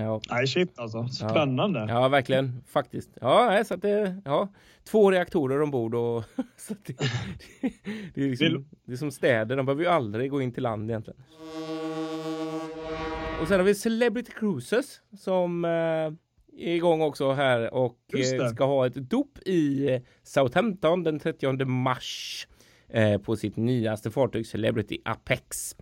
Ja. 0.01 0.21
Nej, 0.31 0.47
shit 0.47 0.79
alltså. 0.79 1.09
Spännande. 1.09 1.87
Ja, 1.89 2.09
verkligen. 2.09 2.63
Faktiskt. 2.67 3.11
Ja, 3.21 3.65
så 3.65 3.77
det, 3.77 4.23
ja, 4.25 4.49
två 4.85 5.11
reaktorer 5.11 5.63
ombord 5.63 5.95
och 5.95 6.25
så 6.57 6.75
det, 6.87 6.93
det, 6.99 7.73
det, 8.15 8.25
är 8.25 8.29
liksom, 8.29 8.69
det 8.85 8.93
är 8.93 8.97
som 8.97 9.11
städer. 9.11 9.57
De 9.57 9.67
behöver 9.67 9.83
ju 9.83 9.89
aldrig 9.89 10.31
gå 10.31 10.43
in 10.43 10.53
till 10.53 10.63
land 10.63 10.91
egentligen. 10.91 11.23
Och 13.41 13.49
sen 13.49 13.61
har 13.61 13.65
vi 13.65 13.75
Celebrity 13.75 14.33
Cruises 14.33 15.01
som 15.19 15.65
eh, 15.65 15.71
är 15.71 16.75
igång 16.75 17.03
också 17.03 17.33
här 17.33 17.75
och 17.75 17.99
eh, 18.15 18.49
ska 18.49 18.65
ha 18.65 18.87
ett 18.87 18.95
dop 18.95 19.39
i 19.39 19.91
Southampton 20.23 21.03
den 21.03 21.19
30 21.19 21.65
mars 21.65 22.47
eh, 22.89 23.21
på 23.21 23.37
sitt 23.37 23.57
nyaste 23.57 24.11
fartyg 24.11 24.47
Celebrity 24.47 24.99
Apex. 25.05 25.77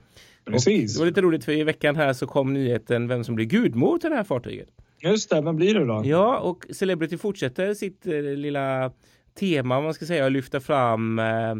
Precis. 0.45 0.99
Och 0.99 0.99
det 0.99 1.01
var 1.01 1.07
lite 1.07 1.21
roligt 1.21 1.45
för 1.45 1.53
i 1.53 1.65
veckan 1.65 1.97
här 1.97 2.13
så 2.13 2.27
kom 2.27 2.53
nyheten 2.53 3.09
vem 3.09 3.25
som 3.25 3.35
blir 3.35 3.47
gudmor 3.47 3.99
till 3.99 4.11
det 4.11 4.17
här 4.17 4.25
fartyget. 4.25 4.69
Just 5.01 5.31
det, 5.31 5.41
vem 5.41 5.57
blir 5.57 5.75
det 5.75 5.85
då? 5.85 6.03
Ja, 6.05 6.39
och 6.39 6.67
Celebrity 6.71 7.19
fortsätter 7.19 7.75
sitt 7.75 8.07
eh, 8.07 8.21
lilla 8.21 8.93
tema, 9.39 9.81
man 9.81 9.95
ska 9.95 10.07
säga, 10.07 10.27
att 10.27 10.33
lyfta 10.33 10.61
fram 10.61 11.19
eh, 11.19 11.55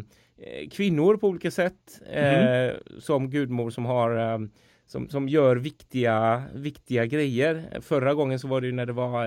kvinnor 0.71 1.17
på 1.17 1.27
olika 1.27 1.51
sätt 1.51 2.01
mm. 2.11 2.69
eh, 2.69 2.75
som 2.99 3.29
gudmor 3.29 3.69
som 3.69 3.85
har 3.85 4.33
eh, 4.33 4.39
som, 4.87 5.09
som 5.09 5.29
gör 5.29 5.55
viktiga, 5.55 6.43
viktiga 6.53 7.05
grejer. 7.05 7.79
Förra 7.81 8.13
gången 8.13 8.39
så 8.39 8.47
var 8.47 8.61
det 8.61 8.67
ju 8.67 8.73
när 8.73 8.85
det 8.85 8.93
var 8.93 9.25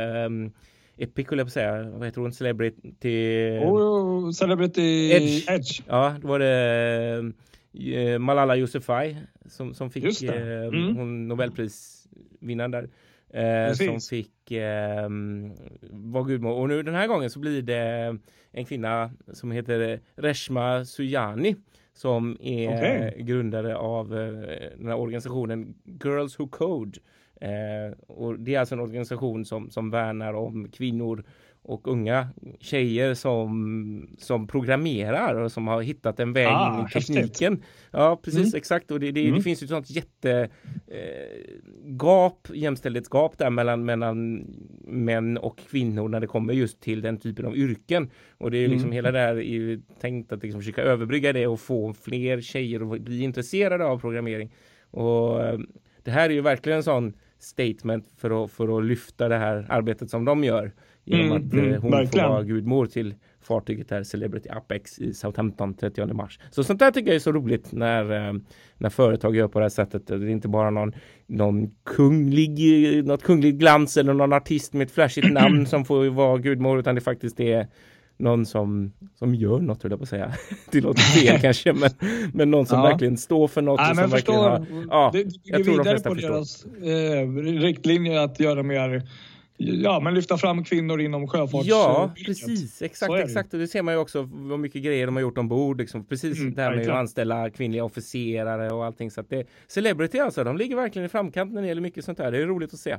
Epic, 0.97 1.27
jag 1.41 1.47
på 1.47 1.51
säga. 1.51 1.91
Vad 1.91 2.07
heter 2.07 2.21
hon? 2.21 2.33
Celebrity... 2.33 3.49
Oh, 3.59 4.31
Celebrity 4.31 5.11
Edge. 5.11 5.51
Edge. 5.51 5.83
Ja, 5.87 6.15
då 6.23 6.29
var 6.29 6.39
det 6.39 7.33
Malala 8.19 8.57
Yousafzai 8.57 9.17
som, 9.47 9.75
som 9.75 9.91
fick 9.91 10.23
uh, 10.23 10.31
mm. 10.67 10.97
hon 10.97 11.29
Nobelprisvinnaren 11.29 12.71
där. 12.71 12.89
Uh, 13.35 13.75
som 13.75 14.01
fick 14.01 14.53
uh, 14.53 15.09
vara 15.91 16.25
gudmor. 16.25 16.53
Och 16.53 16.69
nu 16.69 16.83
den 16.83 16.95
här 16.95 17.07
gången 17.07 17.31
så 17.31 17.39
blir 17.39 17.63
det 17.63 18.19
en 18.53 18.65
kvinna 18.65 19.11
som 19.33 19.51
heter 19.51 20.01
Reshma 20.17 20.85
Sujani 20.85 21.57
som 21.99 22.37
är 22.41 22.69
okay. 22.69 23.23
grundare 23.23 23.77
av 23.77 24.19
eh, 24.19 24.71
den 24.77 24.87
här 24.87 24.97
organisationen 24.97 25.75
Girls 26.05 26.41
Who 26.41 26.49
Code. 26.49 26.99
Eh, 27.41 27.99
och 28.07 28.39
det 28.39 28.55
är 28.55 28.61
alltså 28.61 28.75
en 28.75 28.81
organisation 28.81 29.45
som, 29.45 29.71
som 29.71 29.91
värnar 29.91 30.35
om 30.35 30.69
kvinnor 30.69 31.25
och 31.69 31.89
unga 31.89 32.29
tjejer 32.61 33.15
som, 33.15 34.09
som 34.19 34.47
programmerar 34.47 35.35
och 35.35 35.53
som 35.53 35.67
har 35.67 35.83
hittat 35.83 36.21
en 36.21 36.33
väg 36.33 36.47
ah, 36.47 36.81
in 36.81 36.87
i 36.87 36.89
tekniken. 36.91 37.53
Häftigt. 37.53 37.69
Ja, 37.91 38.21
precis 38.23 38.41
mm. 38.41 38.57
exakt. 38.57 38.91
Och 38.91 39.01
det, 39.01 39.11
det, 39.11 39.21
mm. 39.21 39.35
det, 39.35 39.43
finns 39.43 39.63
ju 39.63 39.65
ett 39.65 39.71
sånt 39.71 39.91
jättegap, 39.91 40.51
eh, 42.51 42.57
jämställdhetsgap 42.57 43.39
där 43.39 43.51
mellan, 43.51 43.85
mellan 43.85 44.47
män 44.87 45.39
och 45.39 45.59
kvinnor 45.59 46.09
när 46.09 46.21
det 46.21 46.27
kommer 46.27 46.53
just 46.53 46.81
till 46.81 47.03
den 47.03 47.17
typen 47.17 47.47
av 47.47 47.57
yrken. 47.57 48.11
Och 48.39 48.51
det 48.51 48.59
är 48.59 48.69
liksom 48.69 48.85
mm. 48.85 48.93
hela 48.93 49.13
det 49.13 49.19
här 49.19 49.37
är 49.37 49.43
ju 49.43 49.81
tänkt 50.01 50.33
att 50.33 50.43
liksom 50.43 50.61
försöka 50.61 50.83
överbrygga 50.83 51.33
det 51.33 51.47
och 51.47 51.61
få 51.61 51.95
fler 51.95 52.41
tjejer 52.41 52.95
att 52.95 53.01
bli 53.01 53.23
intresserade 53.23 53.85
av 53.85 53.99
programmering. 54.01 54.53
Och 54.91 55.45
eh, 55.45 55.59
det 56.03 56.11
här 56.11 56.31
är 56.31 56.35
ju 56.35 56.41
verkligen 56.41 56.77
en 56.77 56.83
sån 56.83 57.13
statement 57.39 58.07
för 58.17 58.45
att, 58.45 58.51
för 58.51 58.79
att 58.79 58.85
lyfta 58.85 59.29
det 59.29 59.39
här 59.39 59.67
arbetet 59.69 60.11
som 60.11 60.25
de 60.25 60.45
gör. 60.45 60.73
Genom 61.09 61.27
mm, 61.27 61.47
att 61.47 61.53
mm, 61.53 61.83
hon 61.83 61.91
verkligen. 61.91 62.27
får 62.27 62.33
vara 62.33 62.43
gudmor 62.43 62.87
till 62.87 63.15
fartyget 63.41 63.91
här 63.91 64.03
Celebrity 64.03 64.49
Apex 64.49 64.99
i 64.99 65.15
Southampton 65.15 65.75
30 65.75 66.07
mars. 66.07 66.39
Så 66.51 66.65
sånt 66.65 66.79
där 66.79 66.91
tycker 66.91 67.09
jag 67.09 67.15
är 67.17 67.21
så 67.21 67.33
roligt 67.33 67.73
när, 67.73 68.41
när 68.79 68.91
företag 68.91 69.37
gör 69.37 69.49
på 69.49 69.59
det 69.59 69.65
här 69.65 69.71
sättet. 69.71 70.07
Det 70.07 70.15
är 70.15 70.29
inte 70.29 70.49
bara 70.49 70.71
någon, 70.71 70.93
någon 71.27 71.71
kunglig, 71.85 73.05
något 73.05 73.23
kungligt 73.23 73.59
glans 73.59 73.97
eller 73.97 74.15
någon 74.15 74.33
artist 74.33 74.73
med 74.73 74.87
ett 74.87 74.93
flashigt 74.93 75.33
namn 75.33 75.67
som 75.67 75.85
får 75.85 76.11
vara 76.11 76.39
gudmor 76.39 76.79
utan 76.79 76.95
det 76.95 77.01
faktiskt 77.01 77.41
är 77.41 77.67
någon 78.19 78.47
som, 78.47 78.93
som 79.15 79.35
gör 79.35 79.61
något, 79.61 79.83
höll 79.83 79.93
jag 79.93 79.99
på 79.99 80.03
att 80.03 80.09
säga. 80.09 80.33
det 80.73 80.81
låter 80.81 81.03
fel 81.03 81.41
kanske, 81.43 81.73
men, 81.73 81.91
men 82.33 82.51
någon 82.51 82.67
som 82.67 82.79
ja. 82.79 82.85
verkligen 82.85 83.17
står 83.17 83.49
för 83.49 83.63
något. 83.63 83.81
Nej, 83.81 83.95
men 83.95 84.09
som 84.09 84.11
förstår, 84.11 84.35
har, 84.35 84.67
ja, 84.91 85.11
det, 85.13 85.25
det 85.25 85.33
jag 85.45 85.65
tror 85.65 85.85
de 85.85 86.03
på 86.03 86.15
förstår. 86.15 86.31
deras 86.31 86.65
eh, 86.65 87.63
riktlinjer 87.63 88.19
att 88.19 88.41
göra 88.41 88.63
mer 88.63 89.03
Ja, 89.61 90.01
men 90.01 90.15
lyfta 90.15 90.37
fram 90.39 90.65
kvinnor 90.65 91.01
inom 91.01 91.29
sjöfarts... 91.29 91.67
Ja, 91.67 92.13
precis. 92.27 92.83
Exakt, 92.83 93.13
exakt. 93.15 93.55
Och 93.55 93.61
det 93.61 93.69
ser 93.69 93.83
man 93.83 93.95
ju 93.95 94.01
också 94.01 94.29
vad 94.31 94.59
mycket 94.59 94.83
grejer 94.83 95.07
de 95.07 95.17
har 95.17 95.23
gjort 95.23 95.39
ombord. 95.39 95.79
Liksom. 95.79 96.05
Precis 96.05 96.39
mm, 96.39 96.55
det 96.55 96.63
här 96.63 96.69
med 96.69 96.77
verkligen. 96.77 96.97
att 96.97 97.01
anställa 97.01 97.51
kvinnliga 97.51 97.85
officerare 97.85 98.71
och 98.71 98.85
allting. 98.85 99.11
Så 99.11 99.21
att 99.21 99.31
det, 99.31 99.47
Celebrity 99.69 100.19
alltså, 100.19 100.45
de 100.45 100.57
ligger 100.57 100.77
verkligen 100.77 101.07
i 101.07 101.09
framkant 101.09 101.53
när 101.53 101.63
det 101.63 101.69
gäller 101.69 101.83
mycket 101.83 102.05
sånt 102.05 102.19
här. 102.19 102.33
Det 102.33 102.39
är 102.39 102.47
roligt 102.47 102.75
att 102.75 102.81
se. 102.81 102.97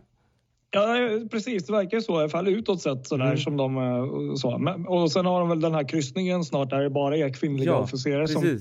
Ja, 0.72 1.10
precis. 1.32 1.66
Det 1.66 1.74
verkar 1.74 2.00
så 2.00 2.14
i 2.14 2.20
alla 2.20 2.30
fall 2.30 2.48
utåt 2.48 2.82
sett 2.82 3.08
sådär 3.08 3.26
mm. 3.26 3.38
som 3.38 3.58
de 3.58 3.78
eh, 3.78 4.36
så. 4.36 4.58
Men, 4.58 4.88
och 4.88 5.12
sen 5.12 5.26
har 5.26 5.40
de 5.40 5.50
väl 5.50 5.62
den 5.62 5.74
här 5.74 5.88
kryssningen 5.88 6.44
snart 6.44 6.70
där 6.70 6.82
det 6.82 6.90
bara 6.90 7.18
är 7.18 7.34
kvinnliga 7.34 7.72
ja, 7.72 7.78
officerare 7.78 8.28
som, 8.28 8.60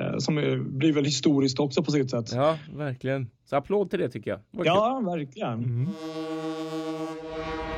eh, 0.00 0.18
som 0.18 0.34
blir 0.78 0.92
väl 0.92 1.04
historiskt 1.04 1.60
också 1.60 1.82
på 1.82 1.90
sitt 1.90 2.10
sätt. 2.10 2.32
Ja, 2.32 2.58
verkligen. 2.76 3.30
Så 3.44 3.56
applåd 3.56 3.90
till 3.90 3.98
det 3.98 4.08
tycker 4.08 4.30
jag. 4.30 4.66
Ja, 4.66 5.02
verkligen. 5.06 5.52
Mm. 5.52 5.88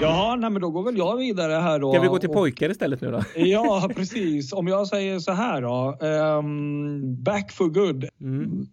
Ja, 0.00 0.37
nej, 0.38 0.50
men 0.50 0.62
då 0.62 0.71
går 0.71 0.83
väl 0.83 0.99
jag 0.99 1.16
vidare 1.16 1.52
här 1.52 1.78
då. 1.78 1.92
Ska 1.92 2.02
vi 2.02 2.09
gå 2.09 2.19
till 2.19 2.28
pojkar 2.28 2.71
istället 2.71 3.00
nu 3.00 3.11
då? 3.11 3.21
Ja, 3.37 3.90
precis. 3.97 4.52
Om 4.52 4.69
jag 4.69 4.87
säger 4.87 5.19
så 5.19 5.33
här 5.33 5.62
då. 5.62 6.07
Um, 6.07 7.23
back 7.23 7.52
for 7.52 7.69
good. 7.69 8.04
Mm. 8.21 8.66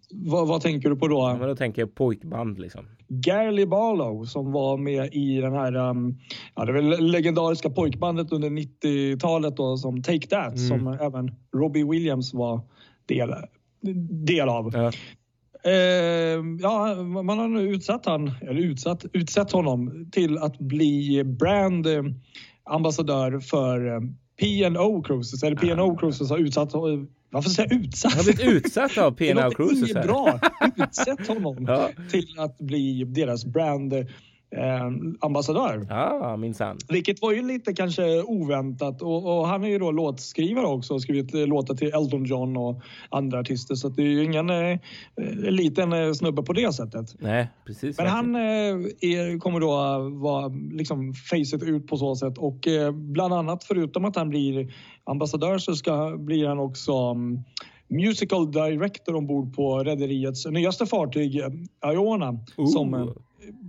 Vad, 0.48 0.60
tänker 0.60 0.90
du 0.90 0.96
på 0.96 1.08
då? 1.08 1.36
Ja, 1.40 1.46
då 1.46 1.56
tänker 1.56 1.82
jag 1.82 1.94
pojkband 1.94 2.58
liksom. 2.58 2.84
Gary 3.08 3.66
Barlow 3.66 4.24
som 4.24 4.52
var 4.52 4.76
med 4.76 5.14
i 5.14 5.40
den 5.40 5.52
här, 5.52 5.76
um, 5.76 6.18
ja 6.54 6.64
det 6.64 6.72
väl 6.72 7.10
legendariska 7.10 7.70
pojkbandet 7.70 8.32
under 8.32 8.50
90-talet 8.50 9.56
då 9.56 9.76
som 9.76 10.02
Take 10.02 10.26
That 10.26 10.56
mm. 10.56 10.68
som 10.68 10.88
även 10.88 11.34
Robbie 11.56 11.84
Williams 11.84 12.34
var 12.34 12.60
del, 13.06 13.34
del 14.26 14.48
av. 14.48 14.70
Ja. 14.74 14.92
Eh, 15.68 16.44
ja, 16.60 16.94
man 17.02 17.38
har 17.38 17.48
nu 17.48 17.60
utsatt, 17.60 18.06
han, 18.06 18.32
eller 18.42 18.60
utsatt, 18.60 19.04
utsett 19.12 19.52
honom 19.52 20.08
till 20.12 20.38
att 20.38 20.58
bli 20.58 21.24
brand 21.24 21.86
eh, 21.86 22.02
ambassadör 22.64 23.40
för 23.40 23.94
eh, 23.94 24.00
P&O 24.40 25.02
Cruises. 25.02 25.42
Eller 25.42 25.56
P&O 25.56 25.96
Cruises 25.96 26.30
har 26.30 26.38
utsatt 26.38 26.72
varför 27.30 27.50
säger 27.50 27.72
jag 27.72 27.84
utsatt? 27.84 28.12
Jag 28.12 28.18
har 28.18 28.24
blivit 28.24 28.64
utsatt 28.64 28.98
av 28.98 29.10
P&O 29.10 29.50
Cruises. 29.56 29.92
Det 29.92 30.00
bra. 30.00 30.40
Utsett 30.76 31.28
honom 31.28 31.56
ja. 31.68 31.90
till 32.10 32.38
att 32.38 32.58
bli 32.58 33.04
deras 33.04 33.44
brand 33.44 33.94
eh, 34.50 34.90
ambassadör. 35.20 35.86
Ja, 35.90 36.36
minsann. 36.36 36.78
Vilket 36.88 37.22
var 37.22 37.32
ju 37.32 37.42
lite 37.42 37.72
kanske 37.72 38.22
oväntat 38.22 39.02
och, 39.02 39.38
och, 39.38 39.48
han 39.48 39.64
är 39.64 39.68
ju 39.68 39.78
då 39.78 39.90
låtskrivare 39.90 40.66
också 40.66 40.94
och 40.94 41.02
skrivit 41.02 41.34
låtar 41.34 41.74
till 41.74 41.88
Elton 41.88 42.24
John 42.24 42.56
och 42.56 42.82
andra 43.10 43.38
artister 43.38 43.74
så 43.74 43.88
det 43.88 44.02
är 44.02 44.06
ju 44.06 44.24
ingen 44.24 44.50
eh, 44.50 44.78
liten 45.50 45.92
eh, 45.92 46.12
snubbe 46.12 46.42
på 46.42 46.52
det 46.52 46.72
sättet. 46.72 47.14
Nej, 47.18 47.48
precis. 47.66 47.98
Men 47.98 48.06
han 48.06 48.34
eh, 48.34 48.40
är, 49.00 49.38
kommer 49.38 49.60
då 49.60 49.98
vara 50.18 50.48
liksom 50.72 51.14
facet 51.14 51.62
ut 51.62 51.86
på 51.86 51.96
så 51.96 52.16
sätt 52.16 52.38
och 52.38 52.66
eh, 52.66 52.92
bland 52.92 53.34
annat 53.34 53.64
förutom 53.64 54.04
att 54.04 54.16
han 54.16 54.28
blir 54.28 54.74
ambassadör 55.04 55.58
så 55.58 55.74
ska, 55.74 56.16
blir 56.18 56.46
han 56.46 56.58
också 56.58 57.10
um, 57.10 57.44
musical 57.88 58.52
director 58.52 59.14
ombord 59.14 59.54
på 59.54 59.78
rederiets 59.78 60.46
nyaste 60.46 60.86
fartyg 60.86 61.42
Iona. 61.84 62.32
Uh. 62.58 62.66
Som 62.66 63.14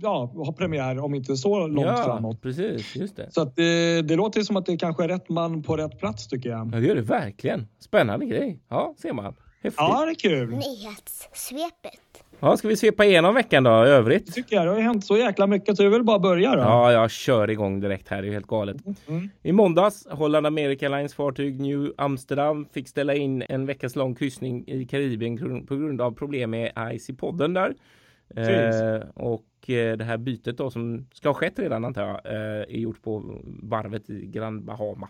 ja, 0.02 0.32
har 0.36 0.52
premiär 0.52 0.98
om 0.98 1.14
inte 1.14 1.36
så 1.36 1.66
långt 1.66 1.86
ja, 1.86 2.04
framåt. 2.04 2.42
precis. 2.42 2.96
Just 2.96 3.16
det. 3.16 3.32
Så 3.32 3.40
att 3.40 3.56
det, 3.56 4.02
det 4.02 4.16
låter 4.16 4.42
som 4.42 4.56
att 4.56 4.66
det 4.66 4.76
kanske 4.76 5.04
är 5.04 5.08
rätt 5.08 5.28
man 5.28 5.62
på 5.62 5.76
rätt 5.76 5.98
plats 5.98 6.28
tycker 6.28 6.50
jag. 6.50 6.70
Ja, 6.72 6.80
det 6.80 6.86
gör 6.86 6.94
det 6.94 7.02
verkligen. 7.02 7.68
Spännande 7.78 8.26
grej. 8.26 8.58
Ja, 8.68 8.94
ser 8.98 9.12
man. 9.12 9.34
Häftigt. 9.62 9.80
Ja, 9.80 10.04
det 10.04 10.10
är 10.10 10.14
kul. 10.14 10.50
Nyhetssvepet. 10.50 12.24
Ja, 12.40 12.56
ska 12.56 12.68
vi 12.68 12.76
svepa 12.76 13.04
igenom 13.04 13.34
veckan 13.34 13.64
då, 13.64 13.70
i 13.70 13.88
övrigt? 13.88 14.26
Det 14.26 14.32
tycker 14.32 14.56
jag. 14.56 14.66
Det 14.66 14.70
har 14.70 14.80
hänt 14.80 15.04
så 15.04 15.16
jäkla 15.16 15.46
mycket 15.46 15.76
så 15.76 15.82
vi 15.82 15.88
vill 15.88 16.02
bara 16.02 16.18
börja 16.18 16.56
då. 16.56 16.62
Ja, 16.62 16.92
jag 16.92 17.10
kör 17.10 17.50
igång 17.50 17.80
direkt 17.80 18.08
här. 18.08 18.22
Det 18.22 18.28
är 18.28 18.32
helt 18.32 18.46
galet. 18.46 18.76
Mm. 19.08 19.30
I 19.42 19.52
måndags, 19.52 20.06
Holland 20.10 20.46
America 20.46 20.88
Lines 20.88 21.14
fartyg 21.14 21.60
New 21.60 21.92
Amsterdam 21.96 22.66
fick 22.72 22.88
ställa 22.88 23.14
in 23.14 23.42
en 23.48 23.66
veckas 23.66 23.96
lång 23.96 24.14
kryssning 24.14 24.68
i 24.68 24.84
Karibien 24.84 25.66
på 25.66 25.76
grund 25.76 26.00
av 26.00 26.12
problem 26.12 26.50
med 26.50 26.72
ice 26.98 27.10
i 27.10 27.14
podden 27.14 27.54
där. 27.54 27.74
Eh, 28.36 29.02
och 29.14 29.40
Eh, 29.40 29.49
Eh, 29.70 29.96
det 29.96 30.04
här 30.04 30.16
bytet 30.16 30.58
då 30.58 30.70
som 30.70 31.06
ska 31.12 31.28
ha 31.28 31.34
skett 31.34 31.58
redan 31.58 31.84
antar 31.84 32.02
jag 32.02 32.26
eh, 32.26 32.76
är 32.76 32.78
gjort 32.78 33.02
på 33.02 33.40
varvet 33.62 34.10
i 34.10 34.26
Grand 34.26 34.64
Bahama. 34.64 35.08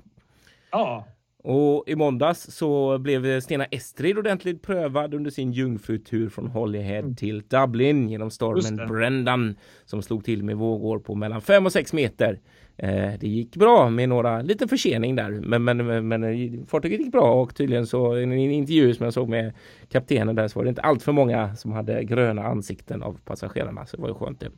Ja. 0.71 1.07
Och 1.43 1.85
i 1.87 1.97
måndags 1.97 2.51
så 2.51 2.99
blev 2.99 3.41
Stena 3.41 3.65
Estrid 3.65 4.19
ordentligt 4.19 4.63
prövad 4.63 5.15
under 5.15 5.31
sin 5.31 5.53
jungfrutur 5.53 6.29
från 6.29 6.47
Holyhead 6.47 6.99
Mm. 7.05 7.17
till 7.17 7.43
Dublin 7.49 8.09
genom 8.09 8.31
stormen. 8.31 8.89
Brendan 8.89 9.57
som 9.85 10.03
slog 10.03 10.25
till 10.25 10.45
med 10.45 10.57
vågor 10.57 10.99
på 10.99 11.15
mellan 11.15 11.41
5 11.41 11.67
och 11.67 11.73
6 11.73 11.93
meter. 11.93 12.41
Eh, 12.77 13.13
det 13.21 13.29
gick 13.29 13.57
bra 13.57 13.91
med 13.91 14.09
några 14.09 14.43
liten 14.43 14.69
försening 14.69 15.17
där, 15.17 15.31
men, 15.31 15.65
men, 15.65 15.87
men, 15.87 16.09
men 16.09 16.67
fartyget 16.67 17.01
gick 17.01 17.13
bra 17.13 17.43
och 17.43 17.55
tydligen 17.55 17.87
så 17.87 18.19
i 18.19 18.23
en 18.23 18.33
intervju 18.33 18.95
som 18.95 19.05
jag 19.05 19.13
såg 19.15 19.29
med 19.29 19.53
kaptenen 19.89 20.37
där 20.37 20.49
så 20.49 20.59
var 20.59 20.65
det 20.65 20.69
inte 20.69 20.83
allt 20.83 21.03
för 21.03 21.13
många 21.13 21.57
som 21.57 21.73
hade 21.73 22.05
gröna 22.05 22.43
ansikten 22.43 23.03
av 23.03 23.19
passagerarna, 23.25 23.87
så 23.87 23.97
det 23.97 24.03
var 24.03 24.09
ju 24.09 24.15
skönt 24.15 24.41
det. 24.41 24.51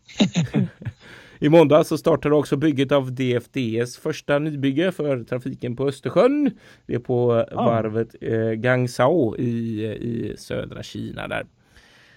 I 1.42 1.48
måndag 1.48 1.84
så 1.84 1.98
startade 1.98 2.34
också 2.34 2.56
bygget 2.56 2.92
av 2.92 3.12
DFDS 3.14 3.96
första 3.96 4.38
nybygge 4.38 4.92
för 4.92 5.24
trafiken 5.24 5.76
på 5.76 5.88
Östersjön. 5.88 6.50
Det 6.86 6.94
är 6.94 6.98
på 6.98 7.32
Ah. 7.32 7.64
varvet 7.64 8.14
eh, 8.20 8.50
Gangsao 8.52 9.36
i, 9.38 9.84
i 9.86 10.34
södra 10.38 10.82
Kina 10.82 11.28
där. 11.28 11.46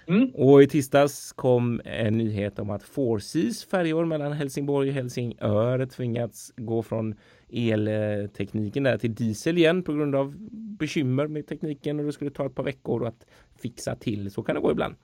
Mm. 0.08 0.30
Och 0.34 0.62
i 0.62 0.66
tisdags 0.68 1.32
kom 1.32 1.80
en 1.84 2.18
nyhet 2.18 2.58
om 2.58 2.70
att 2.70 2.82
Four 2.82 3.18
Seas 3.18 3.64
färjor 3.64 4.04
mellan 4.04 4.32
Helsingborg 4.32 4.88
och 4.88 4.94
Helsingör 4.94 5.86
tvingats 5.86 6.52
gå 6.56 6.82
från 6.82 7.14
eltekniken 7.52 8.82
där 8.82 8.98
till 8.98 9.14
diesel 9.14 9.58
igen 9.58 9.82
på 9.82 9.92
grund 9.92 10.14
av 10.14 10.34
bekymmer 10.78 11.26
med 11.26 11.46
tekniken 11.46 11.98
och 12.00 12.06
det 12.06 12.12
skulle 12.12 12.30
ta 12.30 12.46
ett 12.46 12.54
par 12.54 12.64
veckor 12.64 13.06
att 13.06 13.26
fixa 13.62 13.96
till. 13.96 14.30
Så 14.30 14.42
kan 14.42 14.54
det 14.54 14.60
gå 14.60 14.70
ibland 14.70 14.94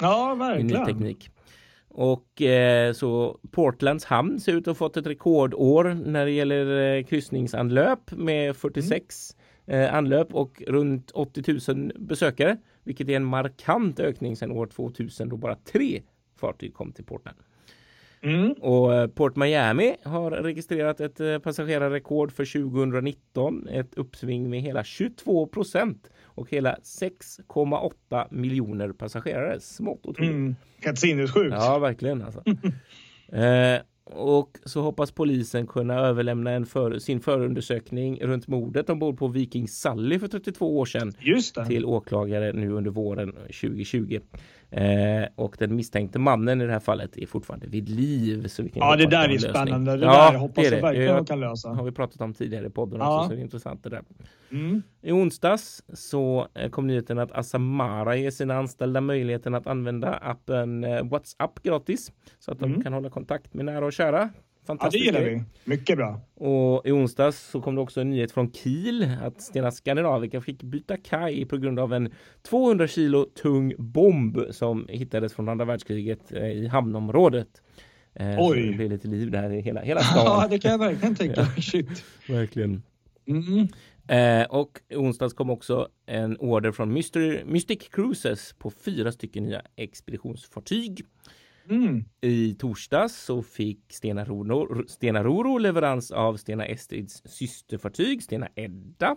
Ja, 0.00 0.32
i 0.32 0.36
ny 0.36 0.72
verkligen. 0.72 0.86
teknik. 0.86 1.30
Och 2.00 2.42
eh, 2.42 2.92
så 2.92 3.38
Portlands 3.50 4.04
hamn 4.04 4.40
ser 4.40 4.52
ut 4.52 4.60
att 4.60 4.66
ha 4.66 4.74
fått 4.74 4.96
ett 4.96 5.06
rekordår 5.06 5.84
när 6.06 6.24
det 6.24 6.30
gäller 6.30 6.96
eh, 6.96 7.04
kryssningsanlöp 7.04 8.12
med 8.12 8.56
46 8.56 9.36
eh, 9.66 9.94
anlöp 9.94 10.34
och 10.34 10.62
runt 10.66 11.10
80 11.10 11.72
000 11.74 11.92
besökare, 11.96 12.56
vilket 12.84 13.08
är 13.08 13.16
en 13.16 13.24
markant 13.24 14.00
ökning 14.00 14.36
sedan 14.36 14.50
år 14.50 14.66
2000 14.66 15.28
då 15.28 15.36
bara 15.36 15.54
tre 15.54 16.02
fartyg 16.36 16.74
kom 16.74 16.92
till 16.92 17.04
Portland. 17.04 17.38
Mm. 18.22 18.52
Och 18.52 18.94
eh, 18.94 19.06
Port 19.06 19.36
Miami 19.36 19.96
har 20.02 20.30
registrerat 20.30 21.00
ett 21.00 21.20
eh, 21.20 21.38
passagerarrekord 21.38 22.32
för 22.32 22.70
2019, 22.70 23.68
ett 23.68 23.94
uppsving 23.94 24.50
med 24.50 24.60
hela 24.60 24.84
22 24.84 25.46
procent 25.46 26.10
och 26.24 26.50
hela 26.50 26.74
6,8 26.74 28.26
miljoner 28.30 28.92
passagerare. 28.92 29.60
Smått 29.60 30.06
otroligt. 30.06 30.30
Mm. 30.30 30.96
Sinnessjukt. 30.96 31.54
Ja, 31.58 31.78
verkligen 31.78 32.22
alltså. 32.22 32.42
eh, 33.36 33.80
och 34.10 34.58
så 34.64 34.82
hoppas 34.82 35.10
polisen 35.10 35.66
kunna 35.66 35.94
överlämna 35.94 36.50
en 36.50 36.66
för, 36.66 36.98
sin 36.98 37.20
förundersökning 37.20 38.20
runt 38.20 38.48
mordet 38.48 38.90
ombord 38.90 39.18
på 39.18 39.28
Viking 39.28 39.68
Sally 39.68 40.18
för 40.18 40.28
32 40.28 40.78
år 40.78 40.84
sedan 40.84 41.12
till 41.66 41.84
åklagare 41.84 42.52
nu 42.52 42.70
under 42.70 42.90
våren 42.90 43.32
2020. 43.32 44.20
Eh, 44.70 45.24
och 45.34 45.56
den 45.58 45.76
misstänkte 45.76 46.18
mannen 46.18 46.60
i 46.60 46.66
det 46.66 46.72
här 46.72 46.80
fallet 46.80 47.16
är 47.18 47.26
fortfarande 47.26 47.66
vid 47.66 47.88
liv. 47.88 48.48
Så 48.48 48.62
vi 48.62 48.68
kan 48.68 48.88
Ja, 48.88 48.96
det 48.96 49.06
där 49.06 49.24
är 49.24 49.28
lösning. 49.28 49.52
spännande. 49.54 49.96
Det 49.96 50.04
Ja, 50.04 50.30
där 50.30 50.38
hoppas 50.38 50.68
det 50.68 50.74
jag 50.74 50.82
verkligen 50.82 51.08
Det 51.08 51.14
de 51.20 51.26
kan 51.26 51.40
lösa. 51.40 51.68
har 51.68 51.84
vi 51.84 51.92
pratat 51.92 52.20
om 52.20 52.34
tidigare 52.34 52.66
i 52.66 52.70
podden 52.70 52.98
Ja. 53.00 53.16
också, 53.18 53.28
så 53.28 53.34
det 53.34 53.40
är 53.40 53.42
intressant 53.42 53.82
det 53.84 53.90
där. 53.90 54.02
Mm. 54.50 54.82
I 55.02 55.12
onsdags 55.12 55.82
så 55.92 56.48
eh, 56.54 56.70
kom 56.70 56.86
nyheten 56.86 57.18
att 57.18 57.32
Asamara 57.32 58.16
ger 58.16 58.30
sina 58.30 58.54
anställda 58.58 59.00
möjligheten 59.00 59.54
att 59.54 59.66
använda 59.66 60.14
appen 60.14 60.84
eh, 60.84 61.04
WhatsApp 61.04 61.62
gratis 61.62 62.12
så 62.38 62.52
att 62.52 62.58
de 62.58 62.64
Mm. 62.70 62.82
kan 62.82 62.92
hålla 62.92 63.10
kontakt 63.10 63.54
med 63.54 63.64
nära 63.64 63.86
och 63.86 63.92
kära. 63.92 64.30
Ja, 64.68 64.74
det 64.74 64.78
Fantastiskt. 64.78 65.04
gillar 65.04 65.20
vi. 65.20 65.42
Mycket 65.64 65.96
bra. 65.96 66.20
Och 66.34 66.86
i 66.86 66.92
onsdags 66.92 67.50
så 67.50 67.60
kom 67.60 67.74
det 67.74 67.80
också 67.80 68.00
en 68.00 68.10
nyhet 68.10 68.32
från 68.32 68.52
Kiel 68.52 69.08
att 69.22 69.42
Stena 69.42 69.70
Scandinavica 69.70 70.40
fick 70.40 70.62
byta 70.62 70.96
kaj 70.96 71.44
på 71.44 71.56
grund 71.56 71.78
av 71.78 71.92
en 71.94 72.12
200 72.42 72.88
kilo 72.88 73.24
tung 73.42 73.74
bomb 73.78 74.38
som 74.50 74.86
hittades 74.88 75.34
från 75.34 75.48
andra 75.48 75.64
världskriget 75.64 76.32
eh, 76.32 76.46
i 76.46 76.66
hamnområdet. 76.66 77.48
Eh, 78.14 78.36
så 78.36 78.50
Oj. 78.50 78.66
Det 78.66 78.72
blev 78.76 78.90
lite 78.90 79.08
liv 79.08 79.30
där 79.30 79.50
i 79.52 79.60
hela, 79.60 79.80
hela 79.80 80.00
Ja, 80.14 80.20
stan. 80.22 80.50
det 80.50 80.58
kan 80.58 80.70
jag 80.70 80.78
verkligen 80.78 81.14
tänka 81.14 81.42
mig. 81.42 81.62
Shit. 81.62 82.04
Verkligen. 82.28 82.82
Mm. 83.26 83.68
Eh, 84.08 84.46
och 84.46 84.80
onsdags 84.94 85.34
kom 85.34 85.50
också 85.50 85.88
en 86.06 86.36
order 86.36 86.72
från 86.72 86.92
Mystery, 86.92 87.44
Mystic 87.44 87.88
Cruises 87.88 88.54
på 88.58 88.70
fyra 88.70 89.12
stycken 89.12 89.44
nya 89.44 89.62
expeditionsfartyg. 89.76 91.04
Mm. 91.70 92.04
I 92.20 92.54
torsdags 92.54 93.16
så 93.24 93.42
fick 93.42 93.80
Stena 93.92 94.24
Roro, 94.24 94.84
Stena 94.88 95.24
Roro 95.24 95.58
leverans 95.58 96.10
av 96.10 96.36
Stena 96.36 96.66
Estrids 96.66 97.22
systerfartyg 97.24 98.22
Stena 98.22 98.48
Edda. 98.54 99.16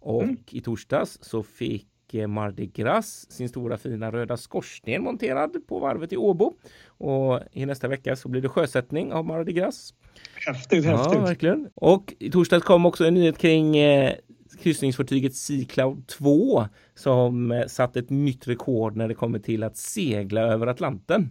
Och 0.00 0.22
Mm. 0.22 0.36
i 0.50 0.60
torsdags 0.60 1.18
så 1.22 1.42
fick 1.42 1.86
eh, 2.14 2.26
Mardi 2.26 2.66
Gras 2.66 3.30
sin 3.30 3.48
stora 3.48 3.78
fina 3.78 4.12
röda 4.12 4.36
skorsten 4.36 5.02
monterad 5.02 5.66
på 5.68 5.78
varvet 5.78 6.12
i 6.12 6.16
Åbo. 6.16 6.54
Och 6.86 7.40
i 7.52 7.66
nästa 7.66 7.88
vecka 7.88 8.16
så 8.16 8.28
blir 8.28 8.42
det 8.42 8.48
sjösättning 8.48 9.12
av 9.12 9.26
Mardi 9.26 9.52
Gras. 9.52 9.94
Häftigt, 10.46 10.84
Ja, 10.84 10.96
häftigt. 10.96 11.22
verkligen. 11.22 11.68
Och 11.74 12.14
i 12.18 12.30
torsdags 12.30 12.64
kom 12.64 12.86
också 12.86 13.04
en 13.04 13.14
nyhet 13.14 13.38
kring 13.38 13.76
eh, 13.76 14.14
kryssningsfartyget 14.62 15.34
Sea 15.34 15.64
Cloud 15.64 16.06
2 16.06 16.64
som 16.94 17.52
eh, 17.52 17.66
satt 17.66 17.96
ett 17.96 18.10
nytt 18.10 18.48
rekord 18.48 18.96
när 18.96 19.08
det 19.08 19.14
kommer 19.14 19.38
till 19.38 19.62
att 19.62 19.76
segla 19.76 20.40
över 20.40 20.66
Atlanten. 20.66 21.30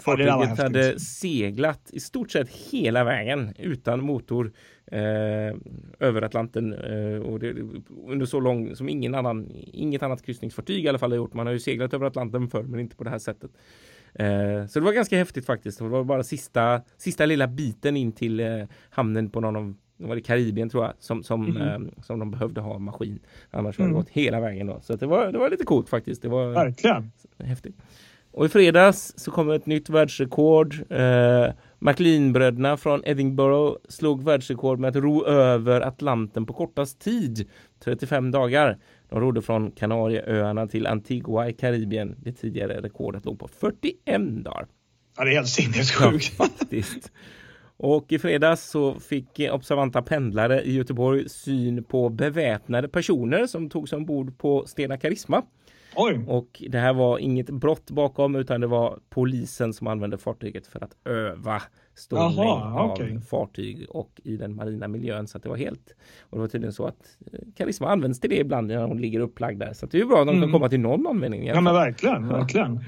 Fartyget 0.00 0.58
hade 0.58 1.00
seglat 1.00 1.90
i 1.92 2.00
stort 2.00 2.30
sett 2.30 2.48
hela 2.50 3.04
vägen 3.04 3.54
utan 3.58 4.04
motor 4.04 4.52
eh, 4.86 5.56
över 5.98 6.22
Atlanten 6.22 6.72
eh, 6.72 7.20
och 7.20 7.38
det, 7.38 7.54
under 8.06 8.26
så 8.26 8.40
lång 8.40 8.76
som 8.76 8.88
ingen 8.88 9.14
annan, 9.14 9.50
inget 9.72 10.02
annat 10.02 10.22
kryssningsfartyg 10.22 10.84
i 10.84 10.88
alla 10.88 10.98
fall 10.98 11.12
har 11.12 11.16
gjort. 11.16 11.34
Man 11.34 11.46
har 11.46 11.52
ju 11.52 11.60
seglat 11.60 11.94
över 11.94 12.06
Atlanten 12.06 12.48
förr 12.48 12.62
men 12.62 12.80
inte 12.80 12.96
på 12.96 13.04
det 13.04 13.10
här 13.10 13.18
sättet. 13.18 13.50
Eh, 14.14 14.66
så 14.66 14.78
det 14.78 14.84
var 14.84 14.92
ganska 14.92 15.18
häftigt 15.18 15.46
faktiskt. 15.46 15.78
Det 15.78 15.88
var 15.88 16.04
bara 16.04 16.22
sista, 16.22 16.82
sista 16.96 17.26
lilla 17.26 17.46
biten 17.46 17.96
in 17.96 18.12
till 18.12 18.40
eh, 18.40 18.64
hamnen 18.90 19.30
på 19.30 19.40
någon 19.40 19.56
av 19.56 19.74
var 19.98 20.14
det 20.14 20.20
Karibien 20.22 20.68
tror 20.68 20.84
jag 20.84 20.92
som, 20.98 21.22
som, 21.22 21.44
Mhm. 21.44 21.56
eh, 21.62 21.78
som 22.02 22.18
de 22.18 22.30
behövde 22.30 22.60
ha 22.60 22.78
maskin. 22.78 23.18
Annars 23.50 23.78
har 23.78 23.84
det 23.84 23.90
Mm. 23.90 24.00
gått 24.00 24.08
hela 24.08 24.40
vägen 24.40 24.66
då. 24.66 24.80
Så 24.82 24.96
det, 24.96 25.06
var, 25.06 25.32
det 25.32 25.38
var 25.38 25.50
lite 25.50 25.64
coolt 25.64 25.88
faktiskt. 25.88 26.22
Det 26.22 26.28
var 26.28 26.46
Verkligen. 26.50 27.12
häftigt. 27.38 27.76
Och 28.32 28.44
i 28.46 28.48
fredags 28.48 29.14
så 29.16 29.30
kom 29.30 29.50
ett 29.50 29.66
nytt 29.66 29.88
världsrekord. 29.90 30.74
Eh, 30.90 31.52
McLean-bröderna 31.78 32.76
från 32.76 33.02
Edinburgh 33.04 33.76
slog 33.88 34.22
världsrekord 34.24 34.78
med 34.78 34.88
att 34.88 34.96
ro 35.02 35.24
över 35.24 35.80
Atlanten 35.80 36.46
på 36.46 36.52
kortast 36.52 36.98
tid, 37.00 37.48
35 37.84 38.30
dagar. 38.30 38.78
De 39.08 39.20
rodde 39.20 39.42
från 39.42 39.70
Kanarieöarna 39.70 40.66
till 40.66 40.86
Antigua 40.86 41.48
i 41.48 41.52
Karibien. 41.52 42.14
Det 42.22 42.32
tidigare 42.32 42.80
rekordet 42.80 43.24
låg 43.24 43.38
på 43.38 43.48
41 43.48 44.44
dagar. 44.44 44.66
Ja, 45.16 45.24
det 45.24 45.30
är 45.30 45.34
helt 45.34 45.58
Ja, 45.58 45.62
sinnessjukt. 45.62 46.24
faktiskt. 46.36 47.12
Och 47.80 48.12
i 48.12 48.18
fredags 48.18 48.70
så 48.70 48.94
fick 48.94 49.40
observanta 49.52 50.02
pendlare 50.02 50.62
i 50.62 50.72
Göteborg 50.74 51.28
syn 51.28 51.84
på 51.84 52.08
beväpnade 52.08 52.88
personer 52.88 53.46
som 53.46 53.70
togs 53.70 53.92
ombord 53.92 54.38
på 54.38 54.64
Stena 54.66 54.96
Karisma. 54.96 55.42
Oj. 55.96 56.24
Och 56.28 56.62
det 56.68 56.78
här 56.78 56.92
var 56.92 57.18
inget 57.18 57.50
brott 57.50 57.90
bakom 57.90 58.34
utan 58.36 58.60
det 58.60 58.66
var 58.66 58.98
polisen 59.10 59.72
som 59.72 59.86
använde 59.86 60.18
fartyget 60.18 60.66
för 60.66 60.84
att 60.84 60.96
öva 61.04 61.62
Jaha, 62.10 62.80
av 62.80 62.90
okej. 62.90 63.20
fartyg 63.30 63.86
och 63.90 64.20
i 64.24 64.36
den 64.36 64.54
marina 64.54 64.88
miljön. 64.88 65.26
Så 65.26 65.36
att 65.36 65.42
det 65.42 65.48
var 65.48 65.56
helt 65.56 65.94
och 66.20 66.36
det 66.36 66.40
var 66.40 66.48
tydligen 66.48 66.72
så 66.72 66.86
att 66.86 67.16
eh, 67.32 67.38
karisma 67.56 67.88
används 67.90 68.20
till 68.20 68.30
det 68.30 68.36
ibland 68.38 68.66
när 68.66 68.80
de 68.88 68.98
ligger 68.98 69.20
upplagda. 69.20 69.66
där. 69.66 69.72
Så 69.72 69.86
det 69.86 69.96
är 69.98 70.00
ju 70.02 70.06
bra 70.08 70.20
att 70.20 70.26
de 70.26 70.32
kan 70.32 70.42
Mm. 70.42 70.52
komma 70.52 70.68
till 70.68 70.80
någon 70.80 71.06
användning. 71.06 71.46
Ja, 71.46 71.60
men 71.60 71.74
verkligen. 71.74 72.28
Verkligen. 72.28 72.80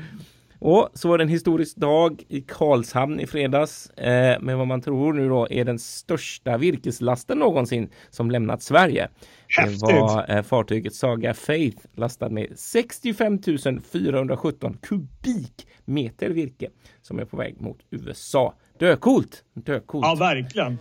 Och 0.60 0.88
så 0.94 1.08
var 1.08 1.18
det 1.18 1.24
en 1.24 1.28
historisk 1.28 1.76
dag 1.76 2.22
i 2.28 2.40
Karlshamn 2.40 3.20
i 3.20 3.26
fredags 3.26 3.90
eh, 3.90 4.40
med 4.40 4.56
vad 4.56 4.66
man 4.66 4.80
tror 4.80 5.12
nu 5.12 5.28
då 5.28 5.46
är 5.50 5.64
den 5.64 5.78
största 5.78 6.58
virkeslasten 6.58 7.38
någonsin 7.38 7.90
som 8.10 8.30
lämnat 8.30 8.62
Sverige. 8.62 9.08
Häftigt. 9.48 9.80
Det 9.80 10.00
var 10.00 10.36
eh, 10.36 10.42
fartyget 10.42 10.94
Saga 10.94 11.34
Faith 11.34 11.86
lastad 11.96 12.28
med 12.28 12.52
65 12.56 13.38
417 13.92 14.76
kubikmeter 14.82 16.30
virke 16.30 16.68
som 17.02 17.18
är 17.18 17.24
på 17.24 17.36
väg 17.36 17.60
mot 17.60 17.78
USA. 17.90 18.54
Döcoolt! 18.78 19.44
Döcoolt! 19.54 20.06
Ja, 20.06 20.14
verkligen. 20.14 20.78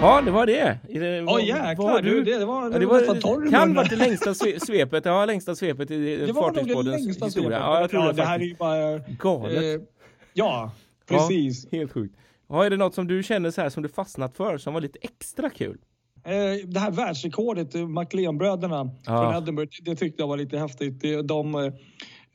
Ja, 0.00 0.22
det 0.24 0.30
var 0.30 0.46
det. 0.46 0.78
Det 0.88 1.20
Åh 1.20 1.26
vad- 1.32 1.42
jäklar, 1.42 2.02
du, 2.02 2.24
det, 2.24 2.38
det 2.38 2.44
var, 2.44 2.62
Ja, 2.62 2.68
det 2.68 2.78
det 2.78 2.86
var 2.86 2.98
nästan 2.98 3.14
var, 3.14 3.20
torr 3.22 3.50
kan 3.50 3.74
vara 3.74 3.86
det 3.86 3.96
längsta 3.96 4.30
sve- 4.30 4.58
svepet. 4.66 5.04
Ja, 5.04 5.24
längsta 5.24 5.54
svepet 5.54 5.90
i 5.90 6.16
Det 6.16 6.20
var 6.20 6.26
det 6.26 6.34
Fartygspoddens 6.58 7.06
historia. 7.08 7.30
svepet. 7.30 7.52
Ja, 7.52 7.80
jag 7.80 7.90
tror 7.90 8.02
ja, 8.02 8.08
det, 8.08 8.16
det 8.16 8.24
här 8.24 8.38
är 8.38 8.44
ju 8.44 8.54
bara... 8.54 8.98
Galet. 9.18 9.62
Eh, 9.62 9.86
ja, 10.32 10.72
precis. 11.08 11.66
Ja, 11.70 11.78
helt 11.78 11.92
sjukt. 11.92 12.14
Ja, 12.48 12.64
är 12.64 12.70
det 12.70 12.76
något 12.76 12.94
som 12.94 13.06
du 13.06 13.22
känner 13.22 13.50
så 13.50 13.60
här 13.60 13.68
som 13.70 13.82
du 13.82 13.88
fastnat 13.88 14.36
för 14.36 14.58
som 14.58 14.74
var 14.74 14.80
lite 14.80 14.98
extra 15.02 15.50
kul? 15.50 15.78
Eh, 16.24 16.66
det 16.68 16.80
här 16.80 16.90
världsrekordet, 16.90 17.74
eh, 17.74 17.88
McLean-bröderna 17.88 18.90
Ja. 19.06 19.32
från 19.32 19.42
Edinburgh, 19.42 19.70
det, 19.84 19.90
det 19.90 19.96
tyckte 19.96 20.22
jag 20.22 20.28
var 20.28 20.36
lite 20.36 20.58
häftigt. 20.58 21.00
Det- 21.00 21.22
De, 21.22 21.54
eh, 21.54 21.72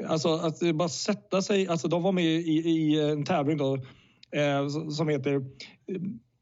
alltså 0.07 0.29
att 0.33 0.61
eh, 0.61 0.71
bara 0.71 0.89
sätta 0.89 1.41
sig, 1.41 1.67
alltså 1.67 1.87
de 1.87 2.03
var 2.03 2.11
med 2.11 2.23
i, 2.25 2.69
i 2.69 3.09
en 3.09 3.25
tävling 3.25 3.57
då 3.57 3.75
eh, 4.31 4.67
som- 4.91 5.09
heter 5.09 5.33
eh, 5.35 5.41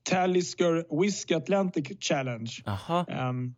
Talisker 0.10 1.02
Whisky 1.02 1.34
Atlantic 1.34 1.88
Challenge. 2.00 2.52
Ehm, 3.08 3.54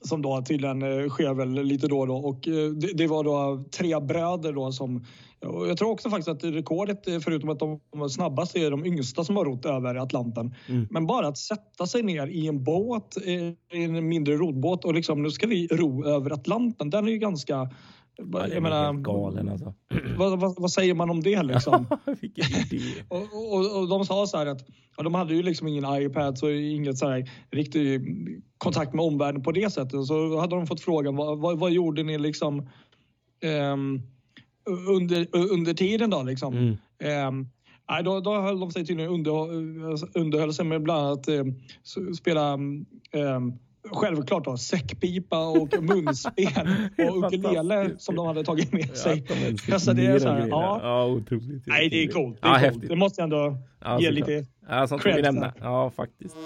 som 0.00 0.22
då 0.22 0.42
tydligen 0.42 0.82
eh, 0.82 1.08
sker 1.08 1.34
väl 1.34 1.52
lite 1.52 1.88
då 1.88 2.00
och 2.00 2.06
då. 2.06 2.16
Och 2.16 2.48
eh, 2.48 2.70
det, 2.70 2.92
det 2.92 3.06
var 3.06 3.24
då 3.24 3.64
tre 3.70 4.00
bröder 4.00 4.52
då 4.52 4.72
som... 4.72 5.04
Jag 5.40 5.78
tror 5.78 5.90
också 5.90 6.10
faktiskt 6.10 6.28
att 6.28 6.44
rekordet, 6.44 7.08
eh, 7.08 7.20
förutom 7.20 7.48
att 7.48 7.58
de 7.58 7.80
var 7.90 8.08
snabbast, 8.08 8.56
är 8.56 8.70
de 8.70 8.86
yngsta 8.86 9.24
som 9.24 9.36
har 9.36 9.44
rott 9.44 9.64
över 9.64 9.94
Atlanten. 9.94 10.54
Mm. 10.68 10.86
Men 10.90 11.06
bara 11.06 11.26
att 11.26 11.38
sätta 11.38 11.86
sig 11.86 12.02
ner 12.02 12.26
i 12.26 12.46
en 12.46 12.64
båt, 12.64 13.16
i 13.24 13.56
en 13.70 14.08
mindre 14.08 14.36
rodbåt 14.36 14.84
och 14.84 14.94
liksom 14.94 15.22
nu 15.22 15.30
ska 15.30 15.46
vi 15.46 15.66
ro 15.66 16.04
över 16.04 16.30
Atlanten. 16.30 16.90
Den 16.90 17.08
är 17.08 17.12
ju 17.12 17.18
ganska... 17.18 17.70
Ja, 18.16 18.24
det 18.24 18.38
är 18.38 18.54
jag 18.54 18.62
menar, 18.62 18.92
galen 18.92 19.48
alltså. 19.48 19.74
vad, 20.18 20.40
vad, 20.40 20.54
vad 20.58 20.72
säger 20.72 20.94
man 20.94 21.10
om 21.10 21.22
det 21.22 21.42
liksom? 21.42 21.86
Och, 23.08 23.22
och, 23.52 23.80
och 23.80 23.88
de 23.88 24.04
sa 24.04 24.26
så 24.26 24.38
här 24.38 24.46
att 24.46 24.68
ja, 24.96 25.02
de 25.02 25.14
hade 25.14 25.34
ju 25.34 25.42
liksom 25.42 25.68
ingen 25.68 26.02
iPad 26.02 26.38
så 26.38 26.50
inget 26.50 26.98
så 26.98 27.08
här 27.08 27.30
riktig 27.50 28.02
kontakt 28.58 28.94
med 28.94 29.04
omvärlden 29.04 29.42
på 29.42 29.52
det 29.52 29.72
sättet. 29.72 30.06
Så 30.06 30.40
hade 30.40 30.56
de 30.56 30.66
fått 30.66 30.80
frågan 30.80 31.16
vad, 31.16 31.38
vad, 31.38 31.58
vad 31.58 31.70
gjorde 31.70 32.02
ni 32.02 32.18
liksom 32.18 32.68
ehm, 33.42 34.00
under, 34.88 35.26
under 35.52 35.74
tiden 35.74 36.10
då 36.10 36.22
liksom? 36.22 36.56
Mm. 36.56 36.76
Ehm, 36.98 37.48
nej, 37.90 38.02
då, 38.04 38.20
då 38.20 38.40
höll 38.40 38.60
de 38.60 38.70
sig 38.70 38.86
tydligen 38.86 39.12
under, 39.12 39.32
underhöll 40.18 40.54
sig 40.54 40.64
med 40.64 40.82
bland 40.82 41.06
annat 41.06 41.28
eh, 41.28 41.44
spela 42.16 42.52
ehm, 43.12 43.58
Självklart 43.94 44.44
då, 44.44 44.56
säckpipa 44.56 45.46
och 45.48 45.82
munspel 45.82 46.76
och 47.08 47.24
ukulele 47.32 47.90
som 47.98 48.14
de 48.16 48.26
hade 48.26 48.44
tagit 48.44 48.72
med 48.72 48.86
Ja, 48.88 48.94
sig. 48.94 49.12
att 49.12 49.28
de 49.66 49.72
Alltså, 49.72 49.92
det 49.92 50.06
är 50.06 50.18
så 50.18 50.28
här, 50.28 50.46
ja. 50.48 50.80
ja, 50.82 51.04
otroligt. 51.06 51.66
Nej, 51.66 51.88
det 51.90 52.04
är 52.04 52.08
coolt. 52.08 52.42
Det, 52.42 52.48
Ja, 52.48 52.54
är 52.56 52.60
coolt. 52.60 52.72
häftigt. 52.74 52.88
det 52.90 52.96
måste 52.96 53.20
jag 53.20 53.24
ändå 53.24 53.56
Ja, 53.84 54.00
ge 54.00 54.10
lite... 54.10 54.44
Ja, 54.68 54.86
sånt 54.86 55.02
får 55.02 55.08
vi 55.08 55.12
cred 55.14 55.24
nämna. 55.24 55.52
Ja, 55.60 55.90
faktiskt. 55.90 56.36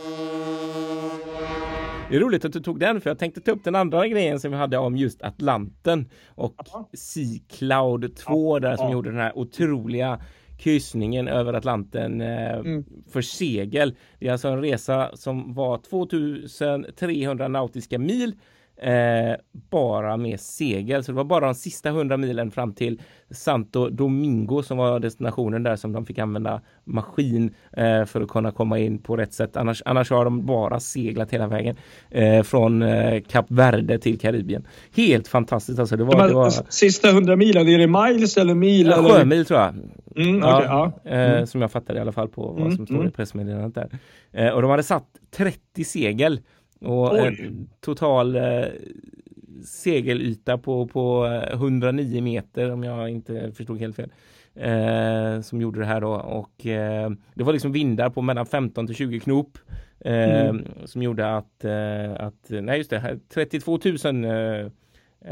Det 2.11 2.17
är 2.17 2.21
roligt 2.21 2.45
att 2.45 2.53
du 2.53 2.61
tog 2.61 2.81
den 2.81 3.01
för 3.01 3.11
jag 3.11 3.19
tänkte 3.19 3.41
ta 3.41 3.51
upp 3.51 3.65
den 3.65 3.75
andra 3.75 4.09
grejen 4.09 4.41
som 4.41 4.51
vi 4.51 4.57
hade 4.57 4.79
om 4.79 4.97
just 4.97 5.23
Atlanten 5.23 6.09
och 6.29 6.55
Ja. 6.73 6.89
Sea 6.93 7.39
Cloud 7.51 8.17
2 8.17 8.59
där 8.59 8.77
som 8.77 8.87
ja. 8.87 8.93
gjorde 8.93 9.11
den 9.11 9.19
här 9.21 9.39
otroliga 9.39 10.21
kryssningen 10.59 11.29
över 11.29 11.53
Atlanten 11.55 12.21
eh, 12.21 12.53
Mm. 12.59 12.85
för 13.11 13.21
segel. 13.23 13.95
Det 14.19 14.29
är 14.29 14.33
alltså 14.33 14.49
en 14.49 14.61
resa 14.61 15.11
som 15.17 15.55
var 15.55 15.79
2300 15.79 17.49
nautiska 17.49 17.99
mil 17.99 18.33
eh, 18.83 19.37
bara 19.71 20.17
med 20.17 20.41
segel. 20.41 21.05
Så 21.05 21.13
det 21.13 21.17
var 21.17 21.25
bara 21.25 21.45
de 21.45 21.55
sista 21.55 21.89
100 21.89 22.17
milen 22.17 22.51
fram 22.51 22.75
till 22.75 23.01
Santo 23.31 23.89
Domingo 23.89 24.63
som 24.63 24.77
var 24.79 25.01
destinationen 25.01 25.63
där 25.63 25.77
som 25.77 25.93
de 25.93 26.07
fick 26.07 26.19
använda 26.19 26.61
maskin 26.85 27.55
eh, 27.73 28.05
för 28.05 28.21
att 28.21 28.29
kunna 28.29 28.51
komma 28.51 28.79
in 28.79 28.99
på 28.99 29.17
rätt 29.17 29.33
sätt. 29.33 29.57
Annars, 29.57 29.83
annars 29.85 30.11
har 30.11 30.25
de 30.25 30.47
bara 30.47 30.81
seglat 30.81 31.31
hela 31.33 31.47
vägen 31.47 31.77
eh, 32.11 32.43
från 32.43 32.83
eh, 32.83 33.23
Kap 33.23 33.47
Verde 33.49 33.99
till 33.99 34.19
Karibien. 34.19 34.67
Helt 34.97 35.29
fantastiskt 35.29 35.79
alltså. 35.79 35.97
Det 35.97 36.05
var, 36.05 36.29
det 36.29 36.35
var 36.35 36.51
sista 36.69 37.13
hundra 37.13 37.37
milen, 37.37 37.69
är 37.69 37.79
det 37.79 37.87
miles 37.87 38.37
eller 38.37 38.55
mil? 38.55 38.87
ja, 38.87 38.99
eller? 38.99 39.09
sjömil 39.09 39.47
tror 39.47 39.61
jag. 39.61 39.75
Mm, 40.17 40.39
Ja, 40.39 40.57
okej, 40.57 41.01
ja. 41.05 41.11
Eh, 41.11 41.45
som 41.45 41.61
jag 41.61 41.71
fattade 41.71 41.99
i 41.99 42.03
alla 42.03 42.13
fall 42.13 42.29
på 42.29 42.43
vad 42.47 42.61
Mm, 42.61 42.77
som 42.77 42.87
står 42.87 42.97
i 42.97 43.01
mm. 43.01 43.13
pressmeddelandet 43.13 43.75
där. 44.33 44.53
Och 44.53 44.63
de 44.63 44.71
hade 44.71 44.83
satt 44.83 45.07
30 45.37 45.85
segel 45.85 46.41
och 46.81 47.13
Oj. 47.13 47.21
en 47.21 47.69
total 47.81 48.37
eh, 48.37 48.65
segelyta 49.65 50.59
på, 50.59 50.87
på 50.87 51.27
eh, 51.27 51.53
109 51.53 52.23
meter 52.23 52.71
om 52.73 52.85
jag 52.85 53.11
inte 53.11 53.53
förstod 53.53 53.79
helt 53.79 53.97
fel. 53.97 54.11
Eh, 54.55 55.41
som 55.41 55.61
gjorde 55.61 55.81
det 55.81 55.87
här 55.87 56.01
då 56.01 56.13
och 56.15 56.67
eh, 56.67 57.11
det 57.35 57.45
var 57.45 57.53
liksom 57.53 57.73
vindar 57.73 58.11
på 58.11 58.23
mellan 58.23 58.47
15 58.47 58.87
till 58.87 58.97
20 58.97 59.21
knop. 59.21 59.59
Eh, 60.01 60.47
Mm. 60.49 60.65
Som 60.85 61.03
gjorde 61.03 61.37
att, 61.37 61.65
eh, 61.65 62.13
att, 62.27 62.51
nej 62.51 62.79
just 62.79 62.91
det, 62.91 62.99
här, 62.99 63.19
32 63.35 63.79
000 63.85 64.25
eh, 64.25 64.33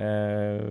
eh, 0.03 0.63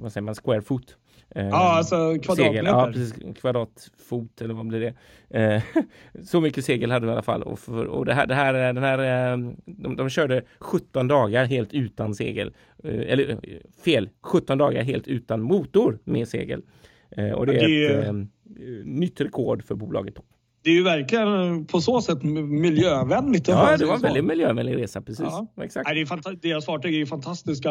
vad 0.00 0.12
säger 0.12 0.20
man, 0.22 0.34
square 0.34 0.62
foot. 0.62 0.96
Eh, 1.34 1.48
Ja, 1.48 1.72
alltså 1.76 2.16
kvadratmeter. 2.22 2.62
Ja, 2.66 2.90
precis. 2.92 3.14
Kvadratfot 3.40 4.40
eller 4.40 4.54
vad 4.54 4.66
blir 4.66 4.80
det? 4.80 4.94
Eh, 5.40 5.62
så 6.24 6.40
mycket 6.40 6.64
segel 6.64 6.90
hade 6.90 7.06
vi 7.06 7.10
i 7.10 7.12
alla 7.12 7.22
fall. 7.22 7.42
Och, 7.42 7.58
för, 7.58 7.84
och 7.84 8.04
det 8.06 8.14
här, 8.14 8.26
det 8.26 8.34
här, 8.34 8.52
den 8.72 8.82
här, 8.82 9.32
eh, 9.32 9.38
de, 9.66 9.96
de 9.96 10.08
körde 10.10 10.42
17 10.58 11.08
dagar 11.08 11.44
helt 11.44 11.72
utan 11.72 12.14
segel. 12.14 12.54
Eh, 12.84 13.00
eller 13.00 13.30
eh, 13.30 13.36
fel, 13.84 14.08
17 14.22 14.58
dagar 14.58 14.82
helt 14.82 15.08
utan 15.08 15.40
motor 15.42 15.98
med 16.04 16.28
segel. 16.28 16.62
Eh, 17.10 17.30
och 17.32 17.46
det 17.46 17.52
Ja, 17.54 17.60
är 17.62 17.68
det 17.68 17.86
är 17.86 18.00
ett 18.00 18.06
ju- 18.06 18.80
eh, 18.80 18.84
nytt 18.84 19.20
rekord 19.20 19.64
för 19.64 19.74
bolaget. 19.74 20.14
Det 20.62 20.70
är 20.70 20.74
ju 20.74 20.82
verkligen 20.82 21.64
på 21.66 21.80
så 21.80 22.00
sätt 22.00 22.22
miljövänligt. 22.22 23.48
Ja, 23.48 23.54
man 23.54 23.78
det 23.78 23.86
var 23.86 23.94
en 23.94 24.00
väldigt 24.00 24.24
miljövänlig 24.24 24.76
resa, 24.76 25.00
precis. 25.02 25.26
Ja. 25.30 25.46
Exakt. 25.62 25.86
Nej, 25.88 25.94
det 25.94 26.00
är 26.00 26.48
deras 26.48 26.66
fartyg 26.66 26.94
är 26.94 26.98
ju 26.98 27.06
fantastiska 27.06 27.70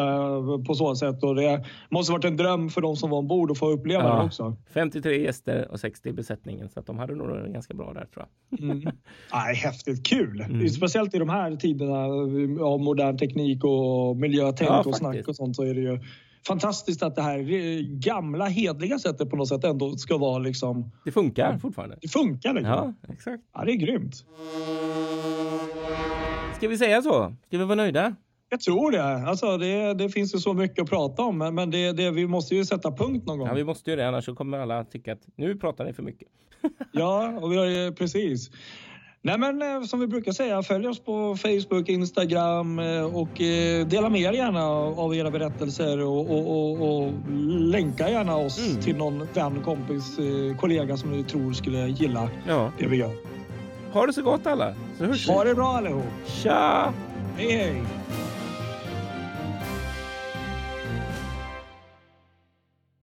på 0.66 0.74
så 0.74 0.94
sätt 0.94 1.22
och 1.22 1.34
det 1.34 1.64
måste 1.90 2.12
varit 2.12 2.24
en 2.24 2.36
dröm 2.36 2.68
för 2.70 2.80
de 2.80 2.96
som 2.96 3.10
var 3.10 3.18
ombord 3.18 3.50
att 3.50 3.58
få 3.58 3.70
uppleva 3.70 4.02
Ja. 4.04 4.16
det 4.18 4.24
också. 4.24 4.56
53 4.74 5.22
gäster 5.22 5.68
och 5.70 5.80
60 5.80 6.08
i 6.08 6.12
besättningen 6.12 6.68
så 6.68 6.80
att 6.80 6.86
de 6.86 6.98
hade 6.98 7.14
nog 7.14 7.52
ganska 7.52 7.74
bra 7.74 7.92
där 7.92 8.04
tror 8.14 8.26
jag. 8.50 8.60
Mm. 8.70 8.80
Nej, 9.32 9.54
häftigt 9.56 10.06
kul! 10.06 10.40
Mm. 10.40 10.68
Speciellt 10.68 11.14
i 11.14 11.18
de 11.18 11.28
här 11.28 11.56
tiderna 11.56 12.04
av 12.64 12.80
modern 12.80 13.18
teknik 13.18 13.64
och 13.64 14.16
miljötänk 14.16 14.70
Ja, 14.70 14.82
och 14.86 14.96
snack 14.96 15.10
faktiskt. 15.10 15.28
och 15.28 15.36
sånt 15.36 15.56
så 15.56 15.62
är 15.62 15.74
det 15.74 15.80
ju 15.80 16.00
fantastiskt 16.46 17.02
att 17.02 17.16
det 17.16 17.22
här 17.22 17.38
eh, 17.38 17.80
gamla 17.82 18.46
hedliga 18.46 18.98
sättet 18.98 19.30
på 19.30 19.36
något 19.36 19.48
sätt 19.48 19.64
ändå 19.64 19.96
ska 19.96 20.18
vara 20.18 20.38
liksom... 20.38 20.90
Det 21.04 21.12
funkar 21.12 21.58
fortfarande. 21.58 21.98
Det 22.00 22.08
funkar 22.08 22.54
liksom. 22.54 22.72
Ja, 22.72 22.94
exakt. 23.12 23.42
Ja, 23.54 23.64
det 23.64 23.72
är 23.72 23.76
grymt. 23.76 24.14
Ska 26.56 26.68
vi 26.68 26.78
säga 26.78 27.02
så? 27.02 27.36
Ska 27.46 27.58
vi 27.58 27.64
vara 27.64 27.74
nöjda? 27.74 28.14
Jag 28.48 28.60
tror 28.60 28.90
det. 28.90 29.28
Alltså, 29.28 29.56
det, 29.56 29.94
det 29.94 30.08
finns 30.08 30.34
ju 30.34 30.38
så 30.38 30.54
mycket 30.54 30.82
att 30.82 30.90
prata 30.90 31.22
om 31.22 31.38
men, 31.38 31.70
det, 31.70 31.92
det, 31.92 32.10
vi 32.10 32.26
måste 32.26 32.54
ju 32.54 32.64
sätta 32.64 32.92
punkt 32.92 33.26
någon 33.26 33.38
gång. 33.38 33.48
Ja, 33.48 33.54
vi 33.54 33.64
måste 33.64 33.90
ju 33.90 33.96
det, 33.96 34.08
annars 34.08 34.24
så 34.24 34.34
kommer 34.34 34.58
alla 34.58 34.84
tycka 34.84 35.12
att 35.12 35.22
nu 35.36 35.56
pratar 35.56 35.84
ni 35.84 35.92
för 35.92 36.02
mycket. 36.02 36.28
Ja, 36.92 37.38
och 37.40 37.52
vi 37.52 37.56
har 37.56 37.92
precis. 37.92 38.50
Nej 39.22 39.38
men 39.38 39.62
eh, 39.62 39.82
som 39.82 40.00
vi 40.00 40.06
brukar 40.06 40.32
säga, 40.32 40.62
följ 40.62 40.88
oss 40.88 41.00
på 41.00 41.36
Facebook, 41.36 41.88
Instagram 41.88 42.78
eh, 42.78 43.16
och 43.16 43.40
eh, 43.40 43.86
dela 43.86 44.08
med 44.10 44.20
er 44.20 44.32
gärna 44.32 44.64
av 45.02 45.14
era 45.14 45.30
berättelser 45.30 46.00
och, 46.00 46.30
och, 46.30 46.50
och, 46.50 47.02
och 47.04 47.12
länka 47.60 48.10
gärna 48.10 48.36
oss 48.36 48.68
Mm. 48.70 48.82
till 48.82 48.96
någon 48.96 49.28
vän, 49.34 49.62
kompis, 49.64 50.16
kollega 50.60 50.96
som 50.96 51.10
ni 51.10 51.24
tror 51.24 51.52
skulle 51.52 51.86
gilla 51.88 52.28
Ja, 52.48 52.72
det 52.78 52.86
vi 52.86 52.96
gör. 52.96 53.10
ha 53.92 54.06
det 54.06 54.12
så 54.12 54.22
gott 54.22 54.46
alla, 54.46 54.74
så 54.98 55.04
hörs. 55.04 55.28
Ha 55.28 55.44
det 55.44 55.54
bra 55.54 55.68
allihop! 55.76 56.04
Tja! 56.26 56.92
Hej 57.36 57.50
hej! 57.56 57.82